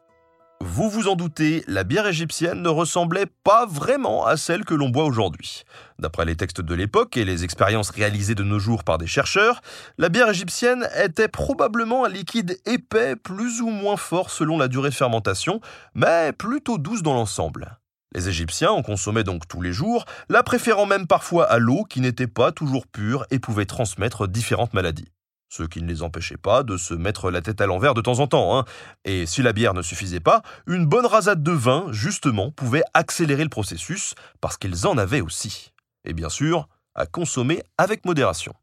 Vous 0.61 0.91
vous 0.91 1.07
en 1.07 1.15
doutez, 1.15 1.63
la 1.69 1.85
bière 1.85 2.09
égyptienne 2.09 2.63
ne 2.63 2.69
ressemblait 2.69 3.29
pas 3.45 3.65
vraiment 3.65 4.27
à 4.27 4.37
celle 4.37 4.65
que 4.65 4.75
l'on 4.75 4.89
boit 4.89 5.05
aujourd'hui. 5.05 5.63
D'après 6.01 6.25
les 6.25 6.35
textes 6.35 6.61
de 6.61 6.75
l'époque 6.75 7.17
et 7.17 7.25
les 7.25 7.45
expériences 7.45 7.91
réalisées 7.91 8.35
de 8.35 8.43
nos 8.43 8.59
jours 8.59 8.83
par 8.83 8.99
des 8.99 9.07
chercheurs, 9.07 9.61
la 9.99 10.09
bière 10.09 10.31
égyptienne 10.31 10.89
était 11.01 11.29
probablement 11.29 12.07
un 12.07 12.09
liquide 12.09 12.59
épais 12.67 13.15
plus 13.15 13.61
ou 13.61 13.71
moins 13.71 13.97
fort 13.97 14.31
selon 14.31 14.59
la 14.59 14.67
durée 14.67 14.91
de 14.91 14.95
fermentation, 14.95 15.61
mais 15.95 16.33
plutôt 16.33 16.77
douce 16.77 17.05
dans 17.05 17.15
l'ensemble. 17.15 17.80
Les 18.13 18.29
Égyptiens 18.29 18.71
en 18.71 18.83
consommaient 18.83 19.25
donc 19.25 19.47
tous 19.47 19.63
les 19.63 19.73
jours, 19.73 20.05
la 20.29 20.43
préférant 20.43 20.87
même 20.87 21.07
parfois 21.07 21.45
à 21.45 21.59
l'eau 21.59 21.85
qui 21.85 22.01
n'était 22.01 22.27
pas 22.27 22.53
toujours 22.53 22.87
pure 22.87 23.25
et 23.31 23.39
pouvait 23.39 23.67
transmettre 23.67 24.27
différentes 24.27 24.75
maladies 24.75 25.09
ce 25.51 25.65
qui 25.65 25.83
ne 25.83 25.89
les 25.89 26.03
empêchait 26.03 26.37
pas 26.37 26.63
de 26.63 26.77
se 26.77 26.95
mettre 26.95 27.31
la 27.31 27.43
tête 27.43 27.61
à 27.61 27.67
l'envers 27.67 27.95
de 27.95 28.01
temps 28.01 28.21
en 28.21 28.27
temps. 28.27 28.57
Hein. 28.57 28.65
Et 29.05 29.27
si 29.27 29.43
la 29.43 29.53
bière 29.53 29.75
ne 29.75 29.83
suffisait 29.83 30.21
pas, 30.21 30.43
une 30.67 30.87
bonne 30.87 31.07
rasade 31.07 31.43
de 31.43 31.53
vin, 31.53 31.87
justement, 31.91 32.53
pouvait 32.53 32.85
accélérer 32.95 33.43
le 33.43 33.51
processus, 33.51 34.15
parce 34.41 34.57
qu'ils 34.57 34.87
en 34.87 34.97
avaient 34.97 35.21
aussi. 35.21 35.73
Et 36.05 36.13
bien 36.13 36.29
sûr, 36.29 36.69
à 36.95 37.07
consommer 37.07 37.63
avec 37.79 38.05
modération. 38.05 38.55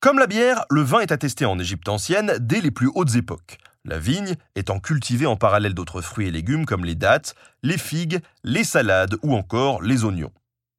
Comme 0.00 0.18
la 0.18 0.26
bière, 0.26 0.64
le 0.70 0.80
vin 0.80 1.00
est 1.00 1.12
attesté 1.12 1.44
en 1.44 1.58
Égypte 1.58 1.88
ancienne 1.88 2.34
dès 2.40 2.60
les 2.60 2.70
plus 2.70 2.90
hautes 2.94 3.14
époques. 3.14 3.58
La 3.84 3.98
vigne 3.98 4.36
étant 4.54 4.78
cultivée 4.78 5.26
en 5.26 5.34
parallèle 5.34 5.74
d'autres 5.74 6.02
fruits 6.02 6.28
et 6.28 6.30
légumes 6.30 6.66
comme 6.66 6.84
les 6.84 6.94
dattes, 6.94 7.34
les 7.64 7.78
figues, 7.78 8.20
les 8.44 8.62
salades 8.62 9.16
ou 9.22 9.34
encore 9.34 9.82
les 9.82 10.04
oignons. 10.04 10.30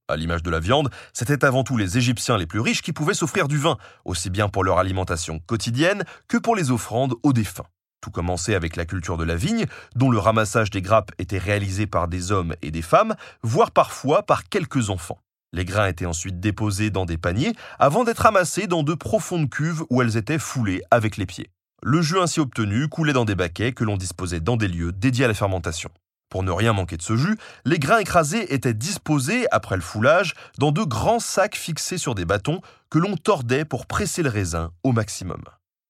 À 0.07 0.15
l'image 0.15 0.41
de 0.41 0.49
la 0.49 0.61
viande, 0.61 0.89
c'était 1.11 1.43
avant 1.43 1.65
tout 1.65 1.75
les 1.75 1.97
Égyptiens 1.97 2.37
les 2.37 2.45
plus 2.45 2.61
riches 2.61 2.81
qui 2.81 2.93
pouvaient 2.93 3.13
s'offrir 3.13 3.49
du 3.49 3.57
vin, 3.57 3.77
aussi 4.05 4.29
bien 4.29 4.47
pour 4.47 4.63
leur 4.63 4.77
alimentation 4.77 5.39
quotidienne 5.39 6.05
que 6.29 6.37
pour 6.37 6.55
les 6.55 6.71
offrandes 6.71 7.15
aux 7.23 7.33
défunts. 7.33 7.67
Tout 7.99 8.11
commençait 8.11 8.55
avec 8.55 8.77
la 8.77 8.85
culture 8.85 9.17
de 9.17 9.23
la 9.25 9.35
vigne, 9.35 9.65
dont 9.95 10.09
le 10.09 10.19
ramassage 10.19 10.69
des 10.69 10.81
grappes 10.81 11.11
était 11.19 11.37
réalisé 11.37 11.87
par 11.87 12.07
des 12.07 12.31
hommes 12.31 12.55
et 12.61 12.71
des 12.71 12.81
femmes, 12.81 13.15
voire 13.41 13.71
parfois 13.71 14.23
par 14.23 14.47
quelques 14.47 14.89
enfants. 14.89 15.19
Les 15.53 15.65
grains 15.65 15.87
étaient 15.87 16.05
ensuite 16.05 16.39
déposés 16.39 16.89
dans 16.89 17.05
des 17.05 17.17
paniers 17.17 17.53
avant 17.79 18.03
d'être 18.03 18.25
amassés 18.25 18.67
dans 18.67 18.83
de 18.83 18.93
profondes 18.93 19.49
cuves 19.49 19.83
où 19.89 20.01
elles 20.01 20.17
étaient 20.17 20.39
foulées 20.39 20.81
avec 20.89 21.15
les 21.17 21.25
pieds. 21.25 21.52
Le 21.85 22.01
jus 22.01 22.17
ainsi 22.17 22.39
obtenu 22.39 22.87
coulait 22.87 23.11
dans 23.11 23.25
des 23.25 23.35
baquets 23.35 23.73
que 23.73 23.83
l'on 23.83 23.97
disposait 23.97 24.39
dans 24.39 24.55
des 24.55 24.69
lieux 24.69 24.93
dédiés 24.93 25.25
à 25.25 25.27
la 25.27 25.33
fermentation. 25.33 25.89
Pour 26.29 26.41
ne 26.41 26.49
rien 26.49 26.71
manquer 26.71 26.95
de 26.95 27.01
ce 27.01 27.17
jus, 27.17 27.37
les 27.65 27.77
grains 27.77 27.97
écrasés 27.97 28.53
étaient 28.53 28.73
disposés, 28.73 29.47
après 29.51 29.75
le 29.75 29.81
foulage, 29.81 30.33
dans 30.57 30.71
de 30.71 30.81
grands 30.81 31.19
sacs 31.19 31.57
fixés 31.57 31.97
sur 31.97 32.15
des 32.15 32.23
bâtons 32.23 32.61
que 32.89 32.99
l'on 32.99 33.17
tordait 33.17 33.65
pour 33.65 33.85
presser 33.85 34.23
le 34.23 34.29
raisin 34.29 34.71
au 34.83 34.93
maximum. 34.93 35.43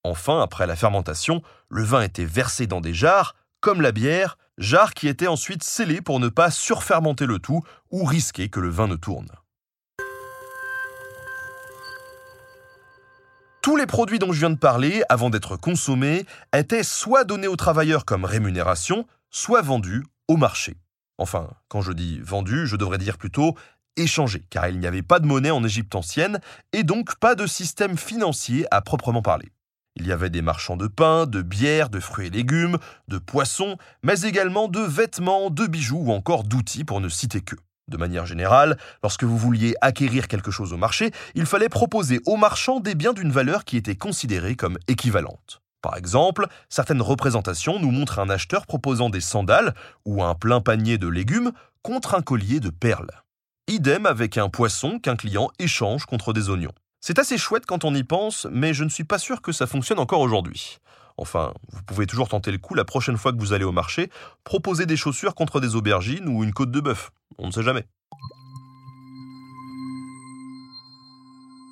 Enfin, 0.03 0.41
après 0.41 0.65
la 0.65 0.75
fermentation, 0.75 1.43
le 1.69 1.83
vin 1.83 2.01
était 2.01 2.25
versé 2.25 2.65
dans 2.65 2.81
des 2.81 2.95
jarres, 2.95 3.35
comme 3.61 3.79
la 3.79 3.91
bière, 3.91 4.39
jarres 4.57 4.95
qui 4.95 5.07
étaient 5.07 5.27
ensuite 5.27 5.63
scellées 5.63 6.01
pour 6.01 6.19
ne 6.19 6.27
pas 6.27 6.49
surfermenter 6.49 7.27
le 7.27 7.37
tout 7.37 7.61
ou 7.91 8.03
risquer 8.03 8.49
que 8.49 8.59
le 8.59 8.69
vin 8.69 8.87
ne 8.87 8.95
tourne. 8.95 9.29
Tous 13.63 13.77
les 13.77 13.85
produits 13.85 14.19
dont 14.19 14.33
je 14.33 14.39
viens 14.39 14.49
de 14.49 14.57
parler, 14.57 15.03
avant 15.07 15.29
d'être 15.29 15.55
consommés, 15.55 16.25
étaient 16.53 16.83
soit 16.83 17.23
donnés 17.23 17.47
aux 17.47 17.55
travailleurs 17.55 18.03
comme 18.03 18.25
rémunération, 18.25 19.07
soit 19.29 19.61
vendus 19.61 20.03
au 20.27 20.35
marché. 20.35 20.75
Enfin, 21.17 21.49
quand 21.69 21.79
je 21.79 21.93
dis 21.93 22.19
vendu, 22.19 22.67
je 22.67 22.75
devrais 22.75 22.97
dire 22.97 23.17
plutôt 23.17 23.55
échangé, 23.95 24.43
car 24.49 24.67
il 24.67 24.79
n'y 24.79 24.85
avait 24.85 25.01
pas 25.01 25.21
de 25.21 25.27
monnaie 25.27 25.49
en 25.49 25.63
Égypte 25.63 25.95
ancienne 25.95 26.41
et 26.73 26.83
donc 26.83 27.15
pas 27.19 27.35
de 27.35 27.47
système 27.47 27.97
financier 27.97 28.65
à 28.69 28.81
proprement 28.81 29.21
parler. 29.21 29.49
Il 29.95 30.05
y 30.05 30.11
avait 30.11 30.29
des 30.29 30.41
marchands 30.41 30.75
de 30.75 30.87
pain, 30.87 31.25
de 31.25 31.41
bière, 31.41 31.87
de 31.87 32.01
fruits 32.01 32.27
et 32.27 32.31
légumes, 32.31 32.79
de 33.07 33.17
poissons, 33.17 33.77
mais 34.03 34.23
également 34.23 34.67
de 34.67 34.81
vêtements, 34.81 35.49
de 35.49 35.67
bijoux 35.67 36.07
ou 36.07 36.11
encore 36.11 36.43
d'outils 36.43 36.83
pour 36.83 36.99
ne 36.99 37.07
citer 37.07 37.39
que. 37.39 37.55
De 37.89 37.97
manière 37.97 38.25
générale, 38.25 38.77
lorsque 39.01 39.23
vous 39.23 39.37
vouliez 39.37 39.75
acquérir 39.81 40.27
quelque 40.27 40.51
chose 40.51 40.71
au 40.71 40.77
marché, 40.77 41.11
il 41.35 41.45
fallait 41.45 41.69
proposer 41.69 42.21
aux 42.25 42.37
marchands 42.37 42.79
des 42.79 42.95
biens 42.95 43.13
d'une 43.13 43.31
valeur 43.31 43.65
qui 43.65 43.75
était 43.75 43.95
considérée 43.95 44.55
comme 44.55 44.77
équivalente. 44.87 45.61
Par 45.81 45.97
exemple, 45.97 46.47
certaines 46.69 47.01
représentations 47.01 47.79
nous 47.79 47.91
montrent 47.91 48.19
un 48.19 48.29
acheteur 48.29 48.65
proposant 48.65 49.09
des 49.09 49.19
sandales 49.19 49.75
ou 50.05 50.23
un 50.23 50.33
plein 50.33 50.61
panier 50.61 50.97
de 50.97 51.09
légumes 51.09 51.51
contre 51.81 52.15
un 52.15 52.21
collier 52.21 52.61
de 52.61 52.69
perles. 52.69 53.11
Idem 53.67 54.05
avec 54.05 54.37
un 54.37 54.47
poisson 54.47 54.97
qu'un 54.99 55.17
client 55.17 55.49
échange 55.59 56.05
contre 56.05 56.31
des 56.31 56.49
oignons. 56.49 56.71
C'est 57.01 57.19
assez 57.19 57.37
chouette 57.37 57.65
quand 57.65 57.83
on 57.83 57.93
y 57.93 58.03
pense, 58.03 58.47
mais 58.49 58.73
je 58.73 58.85
ne 58.85 58.89
suis 58.89 59.03
pas 59.03 59.19
sûr 59.19 59.41
que 59.41 59.51
ça 59.51 59.67
fonctionne 59.67 59.99
encore 59.99 60.21
aujourd'hui. 60.21 60.79
Enfin, 61.17 61.53
vous 61.71 61.83
pouvez 61.83 62.07
toujours 62.07 62.29
tenter 62.29 62.51
le 62.51 62.57
coup 62.57 62.75
la 62.75 62.85
prochaine 62.85 63.17
fois 63.17 63.33
que 63.33 63.39
vous 63.39 63.53
allez 63.53 63.65
au 63.65 63.71
marché, 63.71 64.09
proposer 64.45 64.85
des 64.85 64.95
chaussures 64.95 65.35
contre 65.35 65.59
des 65.59 65.75
aubergines 65.75 66.27
ou 66.29 66.43
une 66.43 66.53
côte 66.53 66.71
de 66.71 66.79
bœuf. 66.79 67.11
On 67.37 67.47
ne 67.47 67.51
sait 67.51 67.63
jamais. 67.63 67.85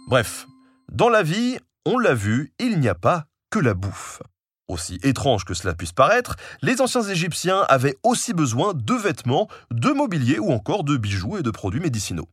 Bref, 0.08 0.48
dans 0.92 1.10
la 1.10 1.24
vie, 1.24 1.58
on 1.86 1.98
l'a 1.98 2.14
vu, 2.14 2.54
il 2.60 2.80
n'y 2.80 2.90
a 2.90 2.96
pas 2.96 3.26
que 3.50 3.60
la 3.60 3.74
bouffe. 3.74 4.22
Aussi 4.68 5.00
étrange 5.04 5.46
que 5.46 5.54
cela 5.54 5.74
puisse 5.74 5.92
paraître, 5.92 6.36
les 6.62 6.82
anciens 6.82 7.04
Égyptiens 7.04 7.66
avaient 7.70 7.98
aussi 8.04 8.34
besoin 8.34 8.74
de 8.74 8.94
vêtements, 8.94 9.48
de 9.72 9.90
mobilier 9.90 10.40
ou 10.40 10.52
encore 10.52 10.84
de 10.84 10.98
bijoux 10.98 11.38
et 11.38 11.44
de 11.44 11.52
produits 11.52 11.80
médicinaux. 11.80 12.30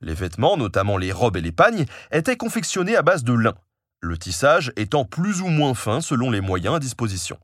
Les 0.00 0.14
vêtements, 0.14 0.56
notamment 0.56 0.96
les 0.96 1.12
robes 1.12 1.36
et 1.36 1.40
les 1.40 1.52
pagnes, 1.52 1.86
étaient 2.12 2.36
confectionnés 2.36 2.96
à 2.96 3.02
base 3.02 3.24
de 3.24 3.32
lin, 3.32 3.54
le 4.00 4.16
tissage 4.16 4.72
étant 4.76 5.04
plus 5.04 5.40
ou 5.40 5.48
moins 5.48 5.74
fin 5.74 6.00
selon 6.00 6.30
les 6.30 6.40
moyens 6.40 6.76
à 6.76 6.78
disposition. 6.78 7.38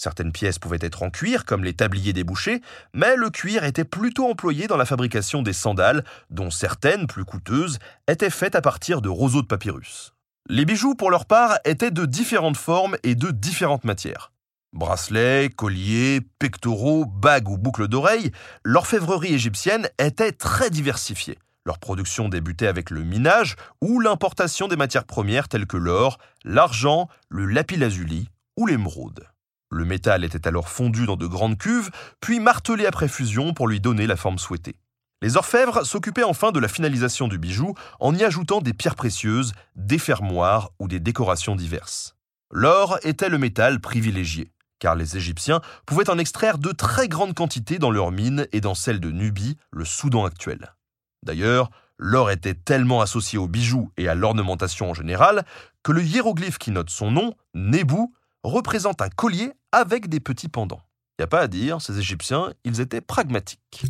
Certaines 0.00 0.32
pièces 0.32 0.58
pouvaient 0.58 0.78
être 0.80 1.02
en 1.02 1.10
cuir, 1.10 1.44
comme 1.44 1.62
les 1.62 1.74
tabliers 1.74 2.14
des 2.14 2.24
bouchers, 2.24 2.62
mais 2.94 3.16
le 3.16 3.28
cuir 3.28 3.64
était 3.64 3.84
plutôt 3.84 4.30
employé 4.30 4.66
dans 4.66 4.78
la 4.78 4.86
fabrication 4.86 5.42
des 5.42 5.52
sandales, 5.52 6.04
dont 6.30 6.50
certaines, 6.50 7.06
plus 7.06 7.26
coûteuses, 7.26 7.78
étaient 8.08 8.30
faites 8.30 8.54
à 8.54 8.62
partir 8.62 9.02
de 9.02 9.10
roseaux 9.10 9.42
de 9.42 9.46
papyrus. 9.46 10.14
Les 10.48 10.64
bijoux, 10.64 10.94
pour 10.94 11.10
leur 11.10 11.26
part, 11.26 11.58
étaient 11.66 11.90
de 11.90 12.06
différentes 12.06 12.56
formes 12.56 12.96
et 13.02 13.14
de 13.14 13.30
différentes 13.30 13.84
matières. 13.84 14.32
Bracelets, 14.72 15.50
colliers, 15.54 16.22
pectoraux, 16.38 17.04
bagues 17.04 17.50
ou 17.50 17.58
boucles 17.58 17.86
d'oreilles, 17.86 18.32
l'orfèvrerie 18.64 19.34
égyptienne 19.34 19.86
était 19.98 20.32
très 20.32 20.70
diversifiée. 20.70 21.38
Leur 21.66 21.78
production 21.78 22.30
débutait 22.30 22.68
avec 22.68 22.88
le 22.88 23.04
minage 23.04 23.54
ou 23.82 24.00
l'importation 24.00 24.66
des 24.66 24.76
matières 24.76 25.04
premières 25.04 25.48
telles 25.48 25.66
que 25.66 25.76
l'or, 25.76 26.16
l'argent, 26.42 27.10
le 27.28 27.44
lapis-lazuli 27.44 28.30
ou 28.56 28.66
l'émeraude. 28.66 29.26
Le 29.70 29.84
métal 29.84 30.24
était 30.24 30.48
alors 30.48 30.68
fondu 30.68 31.06
dans 31.06 31.16
de 31.16 31.26
grandes 31.26 31.56
cuves, 31.56 31.90
puis 32.20 32.40
martelé 32.40 32.86
après 32.86 33.06
fusion 33.06 33.54
pour 33.54 33.68
lui 33.68 33.80
donner 33.80 34.06
la 34.06 34.16
forme 34.16 34.38
souhaitée. 34.38 34.76
Les 35.22 35.36
orfèvres 35.36 35.84
s'occupaient 35.86 36.24
enfin 36.24 36.50
de 36.50 36.58
la 36.58 36.66
finalisation 36.66 37.28
du 37.28 37.38
bijou 37.38 37.74
en 38.00 38.14
y 38.14 38.24
ajoutant 38.24 38.60
des 38.60 38.72
pierres 38.72 38.96
précieuses, 38.96 39.52
des 39.76 39.98
fermoirs 39.98 40.70
ou 40.78 40.88
des 40.88 40.98
décorations 40.98 41.54
diverses. 41.54 42.16
L'or 42.50 42.98
était 43.04 43.28
le 43.28 43.38
métal 43.38 43.80
privilégié, 43.80 44.50
car 44.80 44.96
les 44.96 45.16
Égyptiens 45.16 45.60
pouvaient 45.86 46.10
en 46.10 46.18
extraire 46.18 46.58
de 46.58 46.72
très 46.72 47.06
grandes 47.06 47.34
quantités 47.34 47.78
dans 47.78 47.92
leurs 47.92 48.10
mines 48.10 48.48
et 48.52 48.60
dans 48.60 48.74
celles 48.74 48.98
de 48.98 49.10
Nubie, 49.10 49.56
le 49.70 49.84
Soudan 49.84 50.24
actuel. 50.24 50.74
D'ailleurs, 51.22 51.70
l'or 51.98 52.30
était 52.30 52.54
tellement 52.54 53.02
associé 53.02 53.38
aux 53.38 53.46
bijoux 53.46 53.92
et 53.98 54.08
à 54.08 54.14
l'ornementation 54.14 54.90
en 54.90 54.94
général 54.94 55.44
que 55.84 55.92
le 55.92 56.02
hiéroglyphe 56.02 56.58
qui 56.58 56.70
note 56.70 56.90
son 56.90 57.10
nom, 57.10 57.34
Nébou, 57.54 58.14
représente 58.42 59.02
un 59.02 59.08
collier 59.08 59.52
avec 59.72 60.08
des 60.08 60.20
petits 60.20 60.48
pendants. 60.48 60.82
Y 61.18 61.22
a 61.22 61.26
pas 61.26 61.40
à 61.40 61.48
dire, 61.48 61.82
ces 61.82 61.98
Égyptiens, 61.98 62.52
ils 62.64 62.80
étaient 62.80 63.00
pragmatiques. 63.00 63.84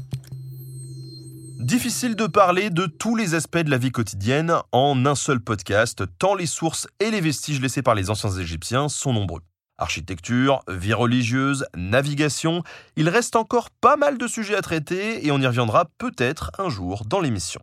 Difficile 1.61 2.17
de 2.17 2.27
parler 2.27 2.71
de 2.71 2.87
tous 2.87 3.15
les 3.15 3.35
aspects 3.35 3.59
de 3.59 3.71
la 3.71 3.79
vie 3.79 3.93
quotidienne 3.93 4.55
en 4.73 5.07
un 5.07 5.15
seul 5.15 5.41
podcast, 5.41 6.03
tant 6.19 6.35
les 6.35 6.47
sources 6.47 6.89
et 6.99 7.11
les 7.11 7.21
vestiges 7.21 7.61
laissés 7.61 7.83
par 7.83 7.95
les 7.95 8.11
anciens 8.11 8.31
Égyptiens 8.31 8.89
sont 8.89 9.13
nombreux. 9.13 9.43
Architecture, 9.79 10.63
vie 10.69 10.93
religieuse, 10.93 11.65
navigation, 11.77 12.63
il 12.97 13.09
reste 13.09 13.37
encore 13.37 13.71
pas 13.71 13.97
mal 13.97 14.19
de 14.19 14.27
sujets 14.27 14.57
à 14.57 14.63
traiter 14.63 15.27
et 15.27 15.31
on 15.31 15.41
y 15.41 15.47
reviendra 15.47 15.85
peut-être 15.99 16.51
un 16.59 16.69
jour 16.69 17.05
dans 17.05 17.21
l'émission. 17.21 17.61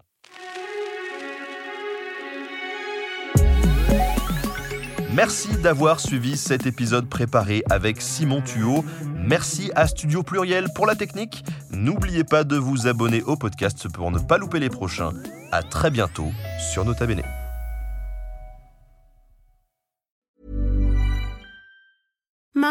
Merci 5.18 5.58
d'avoir 5.58 6.00
suivi 6.00 6.38
cet 6.38 6.68
épisode 6.68 7.10
préparé 7.10 7.64
avec 7.72 8.04
Simon 8.04 8.44
Thuot. 8.44 8.86
Merci 9.16 9.72
à 9.74 9.88
Studio 9.88 10.22
Pluriel 10.22 10.68
pour 10.76 10.86
la 10.86 10.94
technique. 10.94 11.44
N'oubliez 11.72 12.24
pas 12.24 12.44
de 12.44 12.56
vous 12.56 12.86
abonner 12.86 13.24
au 13.24 13.36
podcast 13.36 13.92
pour 13.92 14.12
ne 14.12 14.20
pas 14.20 14.38
louper 14.38 14.60
les 14.60 14.70
prochains. 14.70 15.14
À 15.52 15.64
très 15.64 15.90
bientôt 15.90 16.32
sur 16.72 16.86
Nota 16.86 17.08
Bene. 17.08 17.24